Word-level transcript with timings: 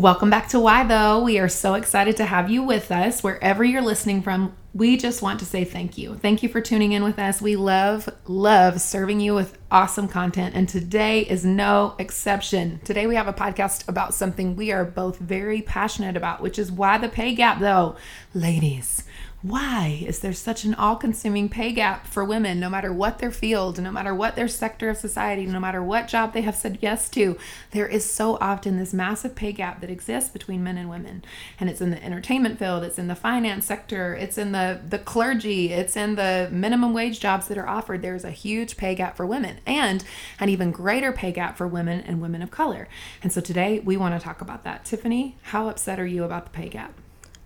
Welcome 0.00 0.30
back 0.30 0.48
to 0.48 0.58
Why 0.58 0.82
Though. 0.82 1.22
We 1.22 1.38
are 1.40 1.48
so 1.50 1.74
excited 1.74 2.16
to 2.16 2.24
have 2.24 2.48
you 2.48 2.62
with 2.62 2.90
us 2.90 3.22
wherever 3.22 3.62
you're 3.62 3.82
listening 3.82 4.22
from. 4.22 4.56
We 4.72 4.96
just 4.96 5.20
want 5.20 5.40
to 5.40 5.44
say 5.44 5.62
thank 5.62 5.98
you. 5.98 6.14
Thank 6.14 6.42
you 6.42 6.48
for 6.48 6.62
tuning 6.62 6.92
in 6.92 7.04
with 7.04 7.18
us. 7.18 7.42
We 7.42 7.54
love, 7.54 8.08
love 8.24 8.80
serving 8.80 9.20
you 9.20 9.34
with 9.34 9.58
awesome 9.70 10.08
content, 10.08 10.54
and 10.54 10.66
today 10.66 11.20
is 11.20 11.44
no 11.44 11.96
exception. 11.98 12.80
Today 12.82 13.06
we 13.06 13.14
have 13.14 13.28
a 13.28 13.34
podcast 13.34 13.86
about 13.88 14.14
something 14.14 14.56
we 14.56 14.72
are 14.72 14.86
both 14.86 15.18
very 15.18 15.60
passionate 15.60 16.16
about, 16.16 16.40
which 16.40 16.58
is 16.58 16.72
why 16.72 16.96
the 16.96 17.10
pay 17.10 17.34
gap, 17.34 17.60
though. 17.60 17.94
Ladies, 18.32 19.02
why 19.42 20.04
is 20.06 20.18
there 20.18 20.34
such 20.34 20.64
an 20.64 20.74
all 20.74 20.96
consuming 20.96 21.48
pay 21.48 21.72
gap 21.72 22.06
for 22.06 22.22
women, 22.22 22.60
no 22.60 22.68
matter 22.68 22.92
what 22.92 23.18
their 23.18 23.30
field, 23.30 23.80
no 23.80 23.90
matter 23.90 24.14
what 24.14 24.36
their 24.36 24.48
sector 24.48 24.90
of 24.90 24.98
society, 24.98 25.46
no 25.46 25.58
matter 25.58 25.82
what 25.82 26.08
job 26.08 26.34
they 26.34 26.42
have 26.42 26.54
said 26.54 26.78
yes 26.82 27.08
to? 27.08 27.38
There 27.70 27.86
is 27.86 28.04
so 28.04 28.36
often 28.38 28.76
this 28.76 28.92
massive 28.92 29.34
pay 29.34 29.52
gap 29.52 29.80
that 29.80 29.88
exists 29.88 30.28
between 30.28 30.62
men 30.62 30.76
and 30.76 30.90
women. 30.90 31.24
And 31.58 31.70
it's 31.70 31.80
in 31.80 31.90
the 31.90 32.04
entertainment 32.04 32.58
field, 32.58 32.84
it's 32.84 32.98
in 32.98 33.08
the 33.08 33.14
finance 33.14 33.64
sector, 33.64 34.14
it's 34.14 34.36
in 34.36 34.52
the, 34.52 34.80
the 34.86 34.98
clergy, 34.98 35.72
it's 35.72 35.96
in 35.96 36.16
the 36.16 36.50
minimum 36.52 36.92
wage 36.92 37.18
jobs 37.18 37.48
that 37.48 37.56
are 37.56 37.68
offered. 37.68 38.02
There's 38.02 38.24
a 38.24 38.30
huge 38.30 38.76
pay 38.76 38.94
gap 38.94 39.16
for 39.16 39.24
women 39.24 39.60
and 39.66 40.04
an 40.38 40.50
even 40.50 40.70
greater 40.70 41.12
pay 41.12 41.32
gap 41.32 41.56
for 41.56 41.66
women 41.66 42.00
and 42.00 42.20
women 42.20 42.42
of 42.42 42.50
color. 42.50 42.88
And 43.22 43.32
so 43.32 43.40
today 43.40 43.80
we 43.80 43.96
want 43.96 44.18
to 44.18 44.22
talk 44.22 44.42
about 44.42 44.64
that. 44.64 44.84
Tiffany, 44.84 45.38
how 45.42 45.70
upset 45.70 45.98
are 45.98 46.06
you 46.06 46.24
about 46.24 46.44
the 46.44 46.50
pay 46.50 46.68
gap? 46.68 46.92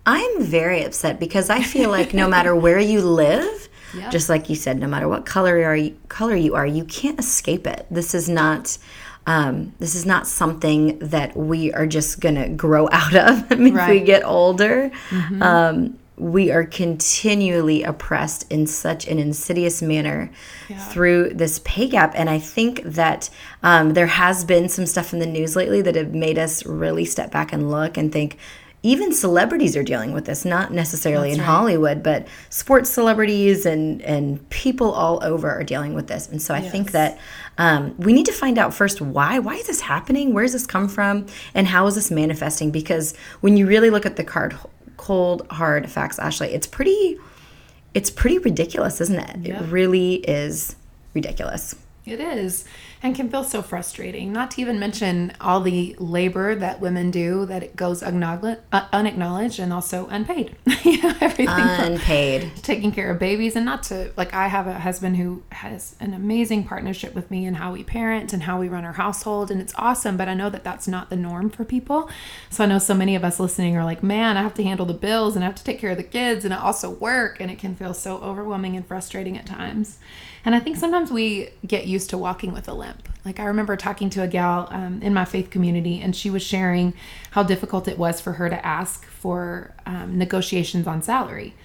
I'm 0.05 0.43
very 0.43 0.83
upset 0.83 1.19
because 1.19 1.49
I 1.49 1.61
feel 1.61 1.89
like 1.89 2.13
no 2.13 2.27
matter 2.27 2.55
where 2.55 2.79
you 2.79 3.01
live, 3.01 3.69
yeah. 3.95 4.09
just 4.09 4.29
like 4.29 4.49
you 4.49 4.55
said, 4.55 4.79
no 4.79 4.87
matter 4.87 5.07
what 5.07 5.25
color 5.25 5.57
you 5.57 5.65
are, 5.65 6.07
color 6.09 6.35
you 6.35 6.55
are, 6.55 6.65
you 6.65 6.85
can't 6.85 7.19
escape 7.19 7.65
it. 7.65 7.85
This 7.89 8.13
is 8.13 8.29
not. 8.29 8.77
Um, 9.27 9.73
this 9.79 9.95
is 9.95 10.05
not 10.05 10.27
something 10.27 10.99
that 10.99 11.35
we 11.35 11.73
are 11.73 11.87
just 11.87 12.19
gonna 12.19 12.47
grow 12.47 12.87
out 12.91 13.15
of. 13.15 13.45
I 13.51 13.55
mean, 13.55 13.73
right. 13.73 13.89
we 13.89 13.99
get 14.01 14.23
older. 14.23 14.91
Mm-hmm. 15.09 15.41
Um, 15.41 15.99
we 16.17 16.51
are 16.51 16.63
continually 16.63 17.83
oppressed 17.83 18.49
in 18.51 18.67
such 18.67 19.07
an 19.07 19.19
insidious 19.19 19.81
manner 19.81 20.31
yeah. 20.69 20.77
through 20.77 21.33
this 21.33 21.59
pay 21.65 21.87
gap. 21.87 22.13
And 22.15 22.29
I 22.29 22.39
think 22.39 22.83
that 22.83 23.29
um, 23.63 23.93
there 23.93 24.07
has 24.07 24.45
been 24.45 24.69
some 24.69 24.85
stuff 24.85 25.11
in 25.11 25.19
the 25.19 25.25
news 25.25 25.55
lately 25.55 25.81
that 25.81 25.95
have 25.95 26.13
made 26.13 26.39
us 26.39 26.65
really 26.65 27.03
step 27.03 27.31
back 27.31 27.51
and 27.51 27.69
look 27.69 27.97
and 27.97 28.13
think, 28.13 28.37
even 28.85 29.11
celebrities 29.11 29.75
are 29.75 29.81
dealing 29.81 30.13
with 30.13 30.25
this 30.25 30.45
not 30.45 30.71
necessarily 30.71 31.29
That's 31.29 31.39
in 31.39 31.45
right. 31.45 31.51
hollywood 31.51 32.03
but 32.03 32.27
sports 32.49 32.89
celebrities 32.89 33.65
and 33.65 33.99
and 34.03 34.47
people 34.49 34.91
all 34.91 35.23
over 35.23 35.49
are 35.49 35.63
dealing 35.63 35.95
with 35.95 36.07
this. 36.07 36.29
And 36.29 36.39
so 36.41 36.53
i 36.53 36.59
yes. 36.59 36.71
think 36.71 36.91
that 36.91 37.17
um, 37.57 37.95
we 37.97 38.13
need 38.13 38.27
to 38.27 38.33
find 38.33 38.57
out 38.57 38.73
first 38.73 39.01
why 39.01 39.39
why 39.39 39.55
is 39.55 39.67
this 39.67 39.81
happening? 39.81 40.33
Where 40.33 40.43
does 40.43 40.53
this 40.53 40.67
come 40.67 40.87
from? 40.87 41.25
And 41.55 41.67
how 41.67 41.87
is 41.87 41.95
this 41.95 42.11
manifesting? 42.11 42.69
Because 42.69 43.15
when 43.41 43.57
you 43.57 43.65
really 43.65 43.89
look 43.89 44.05
at 44.05 44.17
the 44.17 44.23
card 44.23 44.55
cold 44.97 45.45
hard 45.49 45.89
facts 45.91 46.17
ashley 46.19 46.53
it's 46.53 46.67
pretty 46.67 47.17
it's 47.93 48.09
pretty 48.09 48.37
ridiculous 48.37 49.01
isn't 49.01 49.19
it? 49.19 49.37
Yeah. 49.47 49.63
it 49.63 49.67
really 49.71 50.15
is 50.15 50.75
ridiculous. 51.15 51.75
It 52.05 52.19
is 52.19 52.65
and 53.05 53.15
can 53.15 53.29
feel 53.29 53.43
so 53.43 53.61
frustrating. 53.61 54.33
Not 54.33 54.49
to 54.51 54.61
even 54.61 54.79
mention 54.79 55.31
all 55.39 55.61
the 55.61 55.95
labor 55.99 56.55
that 56.55 56.81
women 56.81 57.11
do 57.11 57.45
that 57.45 57.61
it 57.61 57.75
goes 57.75 58.01
uh, 58.01 58.87
unacknowledged 58.91 59.59
and 59.59 59.71
also 59.71 60.07
unpaid. 60.07 60.55
you 60.83 60.99
know, 61.03 61.13
everything 61.21 61.47
unpaid, 61.49 62.51
taking 62.63 62.91
care 62.91 63.11
of 63.11 63.19
babies, 63.19 63.55
and 63.55 63.63
not 63.63 63.83
to 63.83 64.11
like. 64.17 64.33
I 64.33 64.47
have 64.47 64.65
a 64.65 64.79
husband 64.79 65.17
who 65.17 65.43
has 65.51 65.95
an 65.99 66.15
amazing 66.15 66.63
partnership 66.63 67.13
with 67.13 67.29
me 67.29 67.45
in 67.45 67.53
how 67.53 67.73
we 67.73 67.83
parent 67.83 68.33
and 68.33 68.41
how 68.41 68.59
we 68.59 68.67
run 68.67 68.83
our 68.83 68.93
household, 68.93 69.51
and 69.51 69.61
it's 69.61 69.73
awesome. 69.77 70.17
But 70.17 70.27
I 70.27 70.33
know 70.33 70.49
that 70.49 70.63
that's 70.63 70.87
not 70.87 71.11
the 71.11 71.15
norm 71.15 71.51
for 71.51 71.63
people. 71.63 72.09
So 72.49 72.63
I 72.63 72.67
know 72.67 72.79
so 72.79 72.95
many 72.95 73.15
of 73.15 73.23
us 73.23 73.39
listening 73.39 73.77
are 73.77 73.85
like, 73.85 74.01
"Man, 74.01 74.35
I 74.35 74.41
have 74.41 74.55
to 74.55 74.63
handle 74.63 74.87
the 74.87 74.95
bills 74.95 75.35
and 75.35 75.45
I 75.45 75.47
have 75.47 75.55
to 75.55 75.63
take 75.63 75.79
care 75.79 75.91
of 75.91 75.97
the 75.97 76.03
kids, 76.03 76.43
and 76.43 76.51
I 76.51 76.57
also 76.57 76.89
work," 76.89 77.39
and 77.39 77.51
it 77.51 77.59
can 77.59 77.75
feel 77.75 77.93
so 77.93 78.17
overwhelming 78.17 78.75
and 78.75 78.85
frustrating 78.85 79.37
at 79.37 79.45
times. 79.45 79.99
And 80.45 80.53
I 80.53 80.59
think 80.59 80.77
sometimes 80.77 81.11
we 81.11 81.49
get 81.65 81.87
used 81.87 82.11
to 82.11 82.17
walking 82.17 82.53
with 82.53 82.67
a 82.67 82.73
limp. 82.73 82.94
Like 83.23 83.39
I 83.39 83.45
remember 83.45 83.75
talking 83.75 84.09
to 84.11 84.21
a 84.21 84.27
gal 84.27 84.67
um, 84.71 85.01
in 85.01 85.13
my 85.13 85.25
faith 85.25 85.49
community, 85.49 85.99
and 85.99 86.15
she 86.15 86.29
was 86.29 86.43
sharing 86.43 86.93
how 87.31 87.43
difficult 87.43 87.87
it 87.87 87.97
was 87.97 88.21
for 88.21 88.33
her 88.33 88.49
to 88.49 88.65
ask 88.65 89.05
for 89.05 89.73
um, 89.85 90.17
negotiations 90.17 90.85
on 90.87 91.01
salary. 91.01 91.55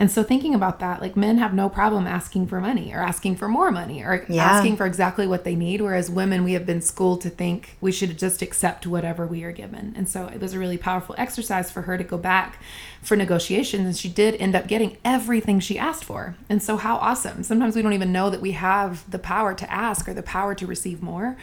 And 0.00 0.10
so 0.10 0.22
thinking 0.22 0.54
about 0.54 0.78
that, 0.78 1.00
like 1.00 1.16
men 1.16 1.38
have 1.38 1.52
no 1.52 1.68
problem 1.68 2.06
asking 2.06 2.46
for 2.46 2.60
money 2.60 2.94
or 2.94 3.00
asking 3.00 3.34
for 3.34 3.48
more 3.48 3.72
money 3.72 4.02
or 4.02 4.24
yeah. 4.28 4.44
asking 4.44 4.76
for 4.76 4.86
exactly 4.86 5.26
what 5.26 5.42
they 5.42 5.56
need. 5.56 5.80
Whereas 5.80 6.08
women, 6.08 6.44
we 6.44 6.52
have 6.52 6.64
been 6.64 6.80
schooled 6.80 7.20
to 7.22 7.30
think 7.30 7.76
we 7.80 7.90
should 7.90 8.16
just 8.16 8.40
accept 8.40 8.86
whatever 8.86 9.26
we 9.26 9.42
are 9.42 9.50
given. 9.50 9.94
And 9.96 10.08
so 10.08 10.26
it 10.26 10.40
was 10.40 10.54
a 10.54 10.58
really 10.58 10.78
powerful 10.78 11.16
exercise 11.18 11.70
for 11.70 11.82
her 11.82 11.98
to 11.98 12.04
go 12.04 12.16
back 12.16 12.60
for 13.02 13.16
negotiations. 13.16 13.86
And 13.86 13.96
she 13.96 14.08
did 14.08 14.34
end 14.36 14.54
up 14.54 14.66
getting 14.66 14.96
everything 15.04 15.60
she 15.60 15.78
asked 15.78 16.04
for. 16.04 16.36
And 16.48 16.62
so 16.62 16.76
how 16.76 16.96
awesome. 16.96 17.42
Sometimes 17.42 17.76
we 17.76 17.82
don't 17.82 17.92
even 17.92 18.12
know 18.12 18.30
that 18.30 18.40
we 18.40 18.52
have 18.52 19.08
the 19.10 19.18
power 19.18 19.54
to 19.54 19.72
ask 19.72 20.08
or 20.08 20.14
the 20.14 20.22
power 20.22 20.54
to 20.54 20.66
receive 20.66 21.02
more. 21.02 21.36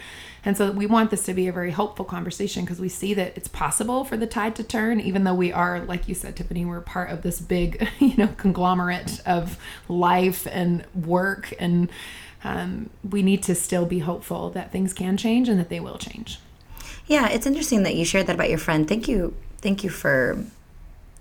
And 0.44 0.56
so 0.56 0.70
we 0.70 0.86
want 0.86 1.10
this 1.10 1.24
to 1.24 1.34
be 1.34 1.48
a 1.48 1.52
very 1.52 1.72
hopeful 1.72 2.04
conversation 2.04 2.64
because 2.64 2.78
we 2.78 2.88
see 2.88 3.14
that 3.14 3.36
it's 3.36 3.48
possible 3.48 4.04
for 4.04 4.16
the 4.16 4.26
tide 4.26 4.54
to 4.56 4.62
turn, 4.62 5.00
even 5.00 5.24
though 5.24 5.34
we 5.34 5.52
are, 5.52 5.80
like 5.80 6.08
you 6.08 6.14
said, 6.14 6.36
Tiffany, 6.36 6.64
we're 6.64 6.80
part 6.80 7.10
of 7.10 7.22
this 7.22 7.40
big, 7.40 7.88
you 7.98 8.16
know, 8.16 8.28
conglomerate 8.36 9.20
of 9.26 9.58
life 9.88 10.46
and 10.50 10.84
work. 10.94 11.52
And 11.58 11.88
um, 12.44 12.90
we 13.08 13.22
need 13.22 13.42
to 13.44 13.54
still 13.54 13.86
be 13.86 14.00
hopeful 14.00 14.50
that 14.50 14.70
things 14.70 14.92
can 14.92 15.16
change 15.16 15.48
and 15.48 15.58
that 15.58 15.68
they 15.68 15.80
will 15.80 15.98
change. 15.98 16.38
Yeah, 17.06 17.28
it's 17.28 17.46
interesting 17.46 17.82
that 17.84 17.94
you 17.94 18.04
shared 18.04 18.26
that 18.26 18.34
about 18.34 18.50
your 18.50 18.58
friend. 18.58 18.86
Thank 18.86 19.08
you. 19.08 19.34
Thank 19.58 19.82
you 19.82 19.90
for 19.90 20.44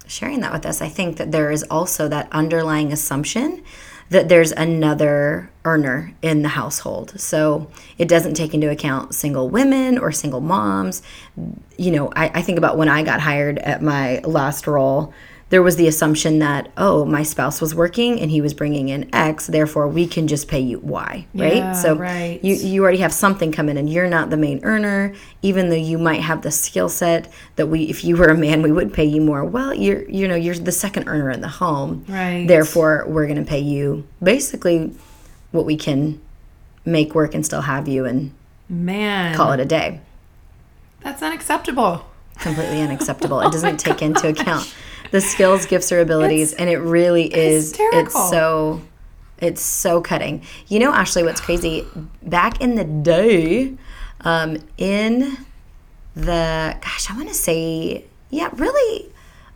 sharing 0.08 0.42
that 0.42 0.54
with 0.54 0.66
us. 0.66 0.82
I 0.82 0.90
think 0.90 1.18
that 1.18 1.32
there 1.32 1.52
is 1.52 1.64
also 1.64 2.08
that 2.08 2.28
underlying 2.32 2.92
assumption 2.92 3.64
that 4.10 4.30
there's 4.30 4.52
another 4.52 5.50
earner 5.64 6.14
in 6.22 6.44
the 6.44 6.50
household. 6.50 7.20
So 7.20 7.72
it 7.98 8.08
doesn't 8.08 8.36
take 8.36 8.54
into 8.54 8.70
account 8.70 9.16
single 9.16 9.50
women 9.50 9.98
or 9.98 10.12
single 10.12 10.42
moms. 10.42 11.02
You 11.78 11.92
know, 11.92 12.12
I, 12.16 12.30
I 12.36 12.42
think 12.42 12.58
about 12.58 12.78
when 12.78 12.88
I 12.88 13.04
got 13.04 13.20
hired 13.20 13.58
at 13.60 13.82
my 13.82 14.20
last 14.20 14.68
role 14.68 15.14
there 15.50 15.61
was 15.61 15.75
the 15.75 15.88
assumption 15.88 16.39
that 16.39 16.72
oh 16.78 17.06
my 17.06 17.23
spouse 17.23 17.61
was 17.61 17.75
working 17.75 18.19
and 18.19 18.31
he 18.31 18.41
was 18.41 18.53
bringing 18.53 18.89
in 18.89 19.13
x 19.13 19.47
therefore 19.47 19.88
we 19.88 20.07
can 20.07 20.28
just 20.28 20.47
pay 20.47 20.59
you 20.59 20.79
y 20.79 21.28
right? 21.35 21.57
Yeah, 21.57 21.72
so 21.73 21.95
right. 21.95 22.44
you 22.44 22.56
you 22.56 22.81
already 22.81 22.97
have 22.97 23.13
something 23.13 23.51
coming 23.51 23.78
and 23.78 23.89
you're 23.89 24.09
not 24.09 24.29
the 24.29 24.38
main 24.38 24.63
earner 24.63 25.13
even 25.41 25.69
though 25.69 25.75
you 25.75 25.97
might 25.97 26.22
have 26.22 26.41
the 26.41 26.51
skill 26.51 26.89
set 26.89 27.31
that 27.56 27.67
we 27.67 27.83
if 27.83 28.03
you 28.03 28.17
were 28.17 28.28
a 28.28 28.38
man 28.38 28.61
we 28.61 28.72
would 28.72 28.94
pay 28.94 29.06
you 29.06 29.22
more. 29.22 29.44
Well 29.45 29.73
you're 29.73 30.09
you 30.09 30.28
know 30.28 30.35
you're 30.35 30.56
the 30.56 30.72
second 30.72 31.07
earner 31.07 31.29
in 31.29 31.41
the 31.41 31.47
home. 31.47 32.06
Right. 32.07 32.47
Therefore 32.47 33.06
we're 33.07 33.27
going 33.27 33.44
to 33.44 33.50
pay 33.50 33.59
you 33.59 34.07
basically 34.22 34.94
what 35.51 35.66
we 35.66 35.77
can 35.77 36.19
make 36.85 37.13
work 37.13 37.33
and 37.35 37.45
still 37.45 37.62
have 37.62 37.88
you 37.88 38.06
and 38.06 38.31
man. 38.67 39.35
call 39.35 39.51
it 39.51 39.59
a 39.59 39.66
day. 39.66 40.01
That's 41.01 41.22
unacceptable. 41.22 42.06
Completely 42.39 42.81
unacceptable. 42.81 43.41
It 43.45 43.51
doesn't 43.51 43.75
oh 43.75 43.77
take 43.77 44.01
into 44.01 44.27
account 44.27 44.74
the 45.12 45.22
skills, 45.22 45.66
gifts, 45.66 45.92
or 45.92 46.00
abilities, 46.00 46.52
it's 46.52 46.60
and 46.60 46.69
it 46.69 46.78
really 46.78 47.34
is. 47.34 47.75
It's 47.78 48.13
so. 48.13 48.81
It's 49.38 49.62
so 49.62 50.00
cutting. 50.00 50.44
You 50.68 50.80
know, 50.80 50.94
Ashley, 50.94 51.24
what's 51.24 51.42
crazy? 51.42 51.86
Back 52.24 52.62
in 52.62 52.75
the 52.75 52.86
day, 52.86 53.75
um, 54.22 54.57
in 54.78 55.38
the 56.16 56.78
gosh, 56.81 57.12
I 57.12 57.16
want 57.18 57.28
to 57.28 57.34
say, 57.36 58.06
yeah, 58.30 58.50
really 58.54 59.12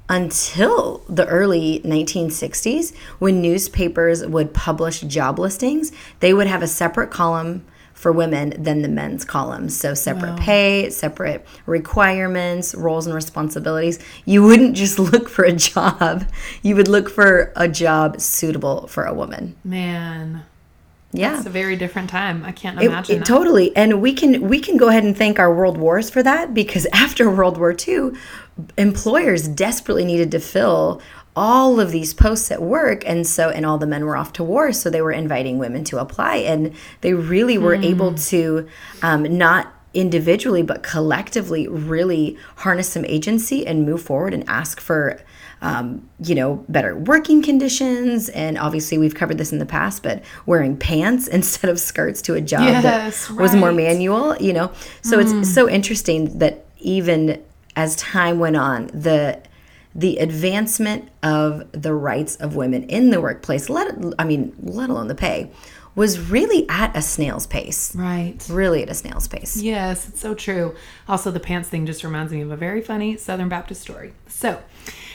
until 0.10 1.04
the 1.08 1.26
early 1.28 1.82
1960s 1.86 2.96
when 3.20 3.42
newspapers 3.42 4.26
would 4.26 4.54
publish 4.56 5.02
job 5.02 5.38
listings 5.38 5.92
they 6.20 6.34
would 6.34 6.48
have 6.48 6.64
a 6.64 6.68
separate 6.68 7.12
column 7.12 7.64
for 8.00 8.14
women 8.14 8.54
than 8.58 8.82
the 8.82 8.88
men's 8.88 9.26
columns. 9.26 9.76
So 9.78 9.94
separate 9.94 10.32
wow. 10.32 10.38
pay, 10.40 10.90
separate 10.90 11.46
requirements, 11.66 12.74
roles 12.74 13.06
and 13.06 13.14
responsibilities. 13.14 14.00
You 14.24 14.42
wouldn't 14.42 14.78
just 14.78 14.98
look 15.12 15.28
for 15.28 15.44
a 15.44 15.52
job. 15.52 16.24
You 16.62 16.78
would 16.78 16.88
look 16.88 17.10
for 17.10 17.52
a 17.58 17.68
job 17.68 18.22
suitable 18.22 18.88
for 18.88 19.04
a 19.04 19.14
woman. 19.14 19.58
Man. 19.66 20.46
Yeah. 21.12 21.38
It's 21.38 21.46
a 21.48 21.50
very 21.50 21.76
different 21.76 22.10
time. 22.10 22.46
I 22.46 22.52
can't 22.52 22.80
imagine 22.82 23.16
it 23.16 23.20
that. 23.20 23.26
totally 23.26 23.76
and 23.76 24.02
we 24.02 24.14
can 24.14 24.48
we 24.48 24.60
can 24.60 24.78
go 24.78 24.90
ahead 24.90 25.04
and 25.04 25.18
thank 25.18 25.40
our 25.40 25.54
world 25.54 25.78
wars 25.78 26.10
for 26.10 26.22
that 26.22 26.54
because 26.54 26.86
after 26.94 27.30
world 27.30 27.58
war 27.58 27.76
ii 27.88 28.12
employers 28.78 29.48
desperately 29.48 30.06
needed 30.06 30.32
to 30.32 30.40
fill 30.40 31.02
all 31.36 31.80
of 31.80 31.92
these 31.92 32.14
posts 32.14 32.52
at 32.52 32.62
work 32.62 33.04
and 33.08 33.26
so 33.26 33.50
and 33.50 33.66
all 33.66 33.78
the 33.78 33.88
men 33.88 34.06
were 34.06 34.18
off 34.18 34.34
to 34.34 34.44
war 34.44 34.74
so 34.74 34.90
they 34.90 35.02
were 35.02 35.12
inviting 35.12 35.58
women 35.58 35.84
to 35.84 35.98
apply 35.98 36.36
and 36.36 36.76
they 37.02 37.14
really 37.14 37.58
were 37.58 37.76
able 37.76 38.14
to 38.14 38.68
um, 39.02 39.24
not 39.38 39.74
individually 39.94 40.62
but 40.62 40.84
collectively 40.84 41.68
really 41.68 42.38
harness 42.58 42.90
some 42.90 43.06
agency 43.06 43.66
and 43.66 43.86
move 43.86 44.02
forward 44.02 44.34
and 44.34 44.48
ask 44.48 44.80
for 44.80 45.20
um, 45.62 46.08
you 46.24 46.36
know 46.36 46.64
better 46.70 46.96
working 46.96 47.42
conditions 47.42 48.30
and 48.30 48.58
obviously 48.58 48.98
we've 48.98 49.16
covered 49.16 49.38
this 49.38 49.52
in 49.52 49.60
the 49.60 49.66
past 49.66 50.04
but 50.04 50.24
wearing 50.46 50.78
pants 50.78 51.28
instead 51.38 51.70
of 51.70 51.80
skirts 51.80 52.22
to 52.24 52.34
a 52.36 52.42
job 52.42 52.62
Yes, 52.62 53.28
that 53.28 53.36
was 53.36 53.56
more 53.56 53.72
manual 53.74 54.36
you 54.38 54.54
know 54.54 54.72
so 55.02 55.20
it's 55.20 55.54
so 55.54 55.70
interesting 55.70 56.38
that 56.40 56.66
even 56.80 57.44
as 57.76 57.96
time 57.98 58.40
went 58.40 58.56
on 58.56 58.88
the 58.88 59.42
the 59.96 60.18
advancement 60.18 61.10
of 61.24 61.70
the 61.74 61.94
rights 61.94 62.36
of 62.38 62.56
women 62.56 62.84
in 62.84 63.10
the 63.10 63.20
workplace 63.20 63.70
let 63.70 63.94
i 64.18 64.24
mean 64.24 64.54
let 64.62 64.90
alone 64.90 65.08
the 65.08 65.16
pay 65.16 65.52
was 65.96 66.20
really 66.30 66.66
at 66.70 66.96
a 66.96 67.02
snail's 67.02 67.48
pace 67.48 67.94
Right. 67.96 68.38
really 68.50 68.84
at 68.84 68.90
a 68.90 68.94
snail's 68.94 69.28
pace 69.28 69.58
Yes, 69.58 70.08
it's 70.08 70.22
so 70.22 70.34
true. 70.36 70.76
Also, 71.10 71.32
the 71.32 71.40
pants 71.42 71.68
thing 71.68 71.86
just 71.86 72.04
reminds 72.04 72.32
me 72.32 72.40
of 72.42 72.52
a 72.52 72.56
very 72.56 72.82
funny 72.82 73.18
Southern 73.18 73.50
Baptist 73.50 73.82
story. 73.82 74.14
So, 74.28 74.62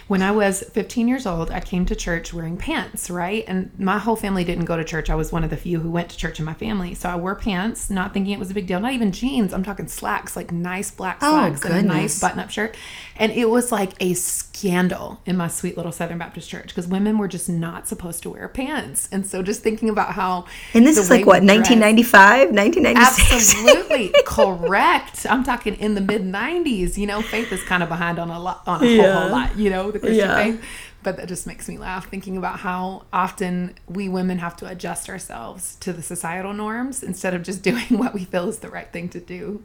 when 0.07 0.23
I 0.23 0.33
was 0.33 0.63
15 0.63 1.09
years 1.09 1.27
old, 1.27 1.51
I 1.51 1.61
came 1.61 1.87
to 1.87 1.95
church 1.97 2.35
wearing 2.35 2.57
pants, 2.57 3.09
right? 3.09 3.45
And 3.49 3.71
my 3.79 3.99
whole 3.99 4.17
family 4.17 4.45
didn't 4.45 4.67
go 4.67 4.77
to 4.77 4.85
church. 4.85 5.09
I 5.09 5.15
was 5.15 5.33
one 5.33 5.45
of 5.45 5.51
the 5.51 5.57
few 5.57 5.81
who 5.81 5.91
went 5.91 6.11
to 6.11 6.17
church 6.17 6.39
in 6.39 6.45
my 6.45 6.55
family. 6.55 6.95
So 6.95 7.09
I 7.09 7.17
wore 7.17 7.35
pants, 7.35 7.89
not 7.89 8.13
thinking 8.13 8.33
it 8.33 8.39
was 8.39 8.51
a 8.51 8.55
big 8.55 8.67
deal. 8.67 8.81
Not 8.81 8.93
even 8.93 9.13
jeans. 9.13 9.55
I'm 9.55 9.63
talking 9.63 9.89
slacks, 9.89 10.37
like 10.37 10.53
nice 10.53 10.91
black 10.91 11.19
Oh, 11.23 11.31
slacks 11.31 11.65
and 11.65 11.75
a 11.75 11.83
nice 11.83 12.21
button 12.21 12.39
up 12.39 12.51
shirt. 12.51 12.77
And 13.17 13.33
it 13.33 13.49
was 13.49 13.73
like 13.73 13.93
a 14.01 14.15
scandal 14.15 15.21
in 15.25 15.37
my 15.37 15.49
sweet 15.49 15.77
little 15.77 15.93
Southern 15.93 16.19
Baptist 16.19 16.49
church 16.51 16.69
because 16.69 16.87
women 16.87 17.17
were 17.17 17.29
just 17.29 17.49
not 17.49 17.89
supposed 17.89 18.23
to 18.25 18.31
wear 18.31 18.49
pants. 18.49 19.09
And 19.11 19.27
so 19.27 19.43
just 19.43 19.63
thinking 19.63 19.89
about 19.89 20.13
how. 20.13 20.47
and 20.75 20.87
this 20.87 20.99
is 20.99 21.11
like 21.11 21.25
what 21.25 21.43
1995 21.43 22.51
1996 22.51 23.55
Absolutely 23.55 24.15
correct. 24.27 25.27
I'm 25.29 25.45
talking 25.45 25.75
in 25.77 25.95
the 25.95 26.01
mid 26.01 26.23
'90s. 26.23 26.97
You 26.97 27.07
know, 27.07 27.23
Faith 27.23 27.53
is 27.53 27.63
kind 27.65 27.83
of 27.83 27.89
behind 27.89 28.19
on 28.19 28.31
a 28.31 28.39
lot, 28.39 28.63
on 28.67 28.85
a 28.85 28.97
whole, 28.97 29.13
whole 29.13 29.31
lot. 29.31 29.57
You 29.57 29.71
know, 29.71 29.91
the 29.95 30.01
Christian 30.01 30.29
Yeah. 30.29 30.37
faith. 30.37 30.61
But 31.03 31.17
that 31.17 31.29
just 31.29 31.47
makes 31.47 31.69
me 31.69 31.77
laugh 31.79 32.09
thinking 32.09 32.37
about 32.37 32.61
how 32.61 33.05
often 33.13 33.75
we 33.87 34.09
women 34.09 34.39
have 34.39 34.57
to 34.59 34.67
adjust 34.67 35.09
ourselves 35.09 35.77
to 35.81 35.93
the 35.93 36.03
societal 36.03 36.53
norms 36.55 37.03
instead 37.03 37.35
of 37.35 37.43
just 37.43 37.63
doing 37.71 37.85
what 37.99 38.15
we 38.15 38.25
feel 38.25 38.49
is 38.49 38.59
the 38.61 38.71
right 38.71 38.91
thing 38.93 39.09
to 39.11 39.21
do. 39.21 39.63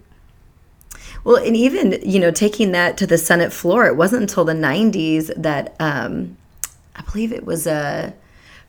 Well, 1.24 1.36
and 1.38 1.56
even 1.56 2.00
you 2.04 2.20
know 2.20 2.32
taking 2.32 2.72
that 2.74 2.98
to 2.98 3.08
the 3.08 3.18
Senate 3.18 3.54
floor, 3.54 3.86
it 3.86 3.96
wasn't 3.96 4.24
until 4.24 4.44
the 4.46 4.54
'90s 4.54 5.32
that 5.42 5.76
um, 5.80 6.38
I 6.96 7.02
believe 7.04 7.32
it 7.32 7.46
was 7.46 7.68
a 7.68 8.14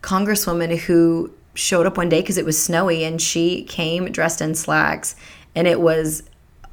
congresswoman 0.03 0.77
who 0.79 1.33
showed 1.55 1.87
up 1.87 1.97
one 1.97 2.09
day 2.09 2.21
because 2.21 2.39
it 2.39 2.45
was 2.45 2.63
snowy, 2.63 3.05
and 3.05 3.21
she 3.21 3.65
came 3.65 4.11
dressed 4.13 4.41
in 4.41 4.55
slacks, 4.55 5.17
and 5.55 5.67
it 5.67 5.81
was 5.81 6.23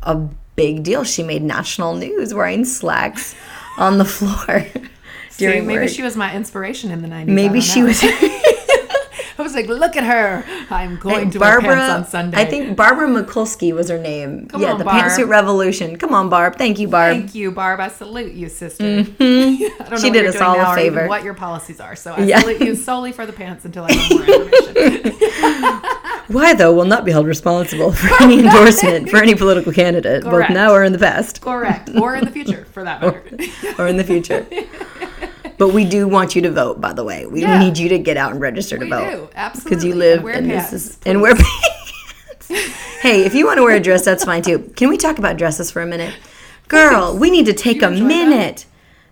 a 0.04 0.16
big 0.56 0.84
deal. 0.84 1.04
She 1.04 1.24
made 1.24 1.44
national 1.44 1.96
news 1.96 2.34
wearing 2.34 2.66
slacks 2.66 3.36
on 3.78 3.98
the 3.98 4.06
floor 4.06 4.66
See, 5.30 5.46
maybe 5.48 5.68
work. 5.82 5.90
she 5.90 6.02
was 6.02 6.16
my 6.18 6.34
inspiration 6.36 6.90
in 6.90 7.02
the 7.04 7.08
90s. 7.08 7.28
Maybe 7.28 7.62
she 7.62 7.82
know. 7.82 7.88
was. 7.88 8.00
I 9.40 9.44
was 9.44 9.54
like, 9.54 9.68
look 9.68 9.96
at 9.96 10.04
her. 10.04 10.44
I'm 10.72 10.98
going 10.98 11.30
to 11.30 11.38
Barbara, 11.40 11.68
wear 11.68 11.76
pants 11.78 11.94
on 11.94 12.10
Sunday. 12.10 12.38
I 12.42 12.46
think 12.46 12.76
Barbara 12.76 13.08
Mikulski 13.08 13.72
was 13.72 13.88
her 13.90 14.00
name. 14.00 14.48
Come 14.48 14.62
yeah, 14.64 14.72
on, 14.72 14.80
the 14.80 14.84
Barb. 14.86 15.04
pantsuit 15.06 15.28
revolution. 15.28 15.96
Come 15.98 16.16
on, 16.16 16.28
Barb. 16.30 16.56
Thank 16.56 16.80
you, 16.80 16.88
Barb. 16.88 17.18
Thank 17.18 17.36
you, 17.36 17.52
Barb. 17.52 17.80
I 17.80 17.90
salute 17.90 18.34
you, 18.34 18.50
sister. 18.50 18.84
I 18.84 18.88
don't 19.04 19.20
know 19.20 19.26
Mm-hmm. 19.28 19.96
She 19.98 20.08
what 20.10 20.14
did 20.14 20.26
us 20.26 20.42
all 20.42 20.56
a 20.56 20.58
now 20.58 20.72
or 20.74 20.80
even 20.80 20.94
favor. 20.96 21.08
What 21.08 21.24
your 21.24 21.36
policies 21.36 21.80
are. 21.80 21.96
So 21.96 22.14
I 22.14 22.24
Yeah. 22.24 22.40
salute 22.40 22.62
you 22.62 22.74
solely 22.76 23.12
for 23.12 23.28
the 23.28 23.34
pants 23.34 23.64
until 23.64 23.86
I 23.88 23.90
know 23.90 24.10
more 24.10 24.26
information. 24.26 25.14
Why, 26.28 26.54
though, 26.54 26.74
will 26.74 26.86
not 26.86 27.06
be 27.06 27.12
held 27.12 27.26
responsible 27.26 27.92
for 27.94 28.10
any 28.22 28.40
endorsement 28.44 29.10
for 29.10 29.18
any 29.18 29.34
political 29.36 29.72
candidate, 29.72 30.24
Correct. 30.24 30.50
both 30.50 30.56
now 30.56 30.74
or 30.74 30.84
in 30.84 30.92
the 30.92 31.00
past, 31.00 31.42
Correct. 31.42 31.90
Or 32.00 32.16
in 32.16 32.26
the 32.26 32.32
future, 32.32 32.66
for 32.74 32.84
that 32.84 33.02
matter. 33.02 33.24
or 33.80 33.88
in 33.88 33.96
the 33.98 34.04
future. 34.04 34.46
but 35.58 35.70
we 35.70 35.86
do 35.86 36.08
want 36.08 36.36
you 36.36 36.42
to 36.42 36.52
vote, 36.52 36.82
by 36.82 36.92
the 36.94 37.04
way. 37.04 37.26
We 37.26 37.42
Yeah. 37.42 37.58
need 37.60 37.78
you 37.78 37.88
to 37.90 37.98
get 38.00 38.18
out 38.18 38.32
and 38.32 38.42
register 38.42 38.78
to 38.78 38.84
We 38.86 38.90
vote. 38.90 39.10
do, 39.12 39.30
absolutely. 39.36 39.70
Because 39.70 39.84
you 39.86 39.92
And 39.92 40.00
live 40.00 40.24
wear 40.24 40.34
in 40.36 40.48
pants, 40.50 40.72
this. 40.72 40.98
And 41.06 41.22
wear 41.22 41.34
pants. 41.36 42.48
hey, 43.02 43.26
if 43.26 43.34
you 43.34 43.46
want 43.46 43.58
to 43.58 43.64
wear 43.64 43.76
a 43.76 43.80
dress, 43.80 44.04
that's 44.04 44.24
fine 44.26 44.42
too. 44.42 44.72
Can 44.76 44.90
we 44.90 44.98
talk 44.98 45.18
about 45.20 45.38
dresses 45.38 45.72
for 45.72 45.82
a 45.82 45.86
minute? 45.88 46.14
Girl, 46.68 47.16
we 47.18 47.30
need 47.32 47.46
to 47.46 47.54
take 47.54 47.82
You 47.82 47.88
a 47.88 47.92
minute. 47.92 48.58
that? 48.58 48.66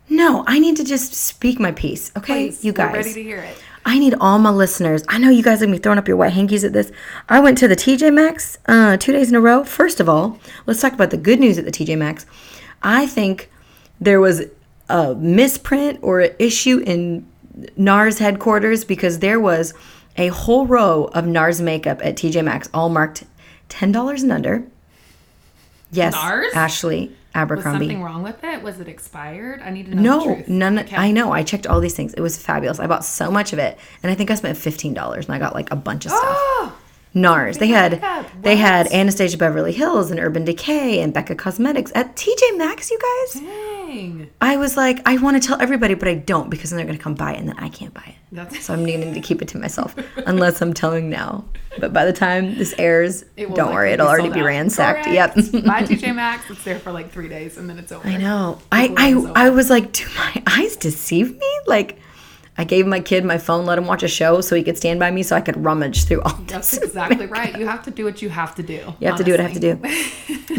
No, 0.10 0.44
I 0.48 0.60
need 0.60 0.78
to 0.78 0.84
just 0.84 1.14
speak 1.14 1.60
my 1.60 1.72
piece, 1.72 2.12
okay? 2.16 2.48
Please, 2.48 2.64
you 2.64 2.74
guys. 2.74 2.94
ready 2.94 3.14
to 3.14 3.24
hear 3.24 3.40
it. 3.40 3.58
I 3.88 4.00
need 4.00 4.16
all 4.20 4.40
my 4.40 4.50
listeners. 4.50 5.04
I 5.08 5.20
know 5.20 5.30
you 5.30 5.44
guys 5.44 5.62
are 5.62 5.66
gonna 5.66 5.78
be 5.78 5.82
throwing 5.82 6.00
up 6.00 6.08
your 6.08 6.18
white 6.18 6.34
hankies 6.34 6.64
at 6.64 6.74
this. 6.74 6.92
I 7.30 7.40
went 7.40 7.58
to 7.60 7.68
the 7.68 7.76
TJ 7.76 8.14
Maxx 8.14 8.58
uh, 8.68 8.98
two 8.98 9.12
days 9.12 9.30
in 9.30 9.36
a 9.36 9.42
row. 9.42 9.64
First 9.64 10.00
of 10.00 10.10
all, 10.10 10.40
let's 10.66 10.82
talk 10.82 10.94
about 10.94 11.12
the 11.12 11.18
good 11.18 11.40
news 11.40 11.58
at 11.58 11.66
the 11.66 11.72
TJ 11.72 11.98
Maxx. 11.98 12.26
I 12.82 13.06
think 13.06 13.50
there 14.02 14.20
was 14.20 14.44
a 14.90 15.16
misprint 15.16 16.00
or 16.02 16.22
an 16.22 16.36
issue 16.40 16.80
in 16.80 17.28
NARS 17.78 18.20
headquarters 18.20 18.84
because 18.84 19.20
there 19.20 19.40
was 19.40 19.74
a 20.18 20.28
whole 20.28 20.66
row 20.66 21.06
of 21.14 21.26
NARS 21.26 21.62
makeup 21.62 22.00
at 22.04 22.16
TJ 22.16 22.44
Maxx, 22.44 22.70
all 22.74 22.90
marked 22.90 23.24
ten 23.70 23.92
dollars 23.92 24.24
and 24.24 24.32
under. 24.32 24.64
Yes, 25.92 26.16
NARS? 26.16 26.54
Ashley 26.56 27.16
Was 27.36 27.42
Abercrombie. 27.42 27.80
something 27.86 28.04
wrong 28.04 28.24
with 28.24 28.44
it? 28.44 28.62
Was 28.64 28.80
it 28.80 28.88
expired? 28.88 29.62
I 29.62 29.70
need 29.70 29.88
to 29.88 29.96
know 29.96 30.20
the 30.36 30.36
No, 30.36 30.44
none. 30.48 30.80
Okay. 30.80 30.96
I 30.96 31.12
know. 31.12 31.32
I 31.32 31.44
checked 31.44 31.68
all 31.68 31.80
these 31.82 31.94
things. 31.96 32.14
It 32.14 32.22
was 32.22 32.38
fabulous. 32.38 32.80
I 32.80 32.88
bought 32.88 33.04
so 33.06 33.30
much 33.30 33.54
of 33.54 33.60
it, 33.60 33.78
and 34.02 34.12
I 34.12 34.16
think 34.16 34.32
I 34.32 34.36
spent 34.36 34.58
fifteen 34.58 34.94
dollars, 34.94 35.26
and 35.26 35.36
I 35.36 35.40
got 35.40 35.54
like 35.54 35.70
a 35.72 35.76
bunch 35.76 36.06
of 36.06 36.12
stuff. 36.12 36.22
Oh, 36.58 36.74
NARS. 37.14 37.60
They 37.60 37.68
had 37.68 38.04
they 38.42 38.58
had 38.58 38.92
Anastasia 38.92 39.38
Beverly 39.38 39.72
Hills 39.72 40.12
and 40.12 40.20
Urban 40.20 40.44
Decay 40.44 41.00
and 41.00 41.14
Becca 41.14 41.36
Cosmetics 41.36 41.92
at 41.96 42.16
TJ 42.18 42.58
Maxx. 42.58 42.92
You 42.92 43.00
guys, 43.00 43.42
dang. 43.42 43.75
I 44.42 44.58
was 44.58 44.76
like, 44.78 45.02
I 45.06 45.18
want 45.18 45.42
to 45.42 45.48
tell 45.48 45.62
everybody, 45.62 45.94
but 45.94 46.08
I 46.08 46.16
don't 46.16 46.50
because 46.50 46.70
then 46.70 46.78
they're 46.78 46.86
gonna 46.86 46.98
come 46.98 47.16
buy 47.16 47.34
it, 47.34 47.40
and 47.40 47.48
then 47.50 47.58
I 47.58 47.70
can't 47.70 47.94
buy 47.94 48.04
it. 48.08 48.16
That's 48.32 48.66
So 48.66 48.74
I'm 48.74 48.84
needing 48.84 49.14
to 49.14 49.22
keep 49.22 49.42
it 49.42 49.48
to 49.50 49.58
myself 49.58 49.96
unless 50.26 50.62
I'm 50.62 50.74
telling 50.74 51.10
now. 51.10 51.46
But 51.80 51.94
by 51.94 52.06
the 52.06 52.14
time 52.14 52.58
this 52.58 52.74
airs, 52.78 53.24
don't 53.38 53.74
worry, 53.74 53.92
it'll 53.92 54.08
already 54.08 54.30
be 54.30 54.42
out. 54.42 54.46
ransacked. 54.46 55.06
Correct. 55.06 55.38
Yep. 55.54 55.64
Buy 55.66 55.84
TJ 55.84 56.16
Maxx. 56.16 56.50
It's 56.50 56.64
there 56.64 56.80
for 56.80 56.92
like 56.92 57.12
three 57.12 57.30
days 57.30 57.58
and 57.58 57.70
then 57.70 57.78
it's 57.78 57.92
over. 57.92 58.08
I 58.08 58.18
know. 58.18 58.60
I, 58.72 58.94
I 58.98 59.46
I 59.46 59.50
was 59.50 59.70
like, 59.70 59.92
do 59.94 60.06
my 60.18 60.44
eyes 60.48 60.76
deceive 60.76 61.38
me? 61.38 61.60
Like, 61.68 62.00
I 62.58 62.64
gave 62.64 62.88
my 62.88 63.02
kid 63.02 63.26
my 63.26 63.38
phone, 63.38 63.66
let 63.66 63.78
him 63.78 63.86
watch 63.86 64.04
a 64.04 64.08
show 64.08 64.40
so 64.40 64.56
he 64.56 64.64
could 64.64 64.78
stand 64.78 65.00
by 65.00 65.12
me 65.12 65.24
so 65.24 65.36
I 65.36 65.42
could 65.42 65.62
rummage 65.62 66.06
through 66.06 66.22
all 66.22 66.34
That's 66.48 66.72
this. 66.72 66.84
exactly 66.84 67.26
right. 67.26 67.58
You 67.58 67.68
have 67.68 67.84
to 67.84 67.92
do 67.92 68.06
what 68.06 68.22
you 68.22 68.30
have 68.30 68.56
to 68.56 68.64
do. 68.64 68.94
You 69.00 69.08
have 69.08 69.18
to 69.18 69.24
do 69.26 69.32
what 69.32 69.40
I 69.42 69.44
have 69.44 69.54
to 69.54 69.60
do. 69.60 69.76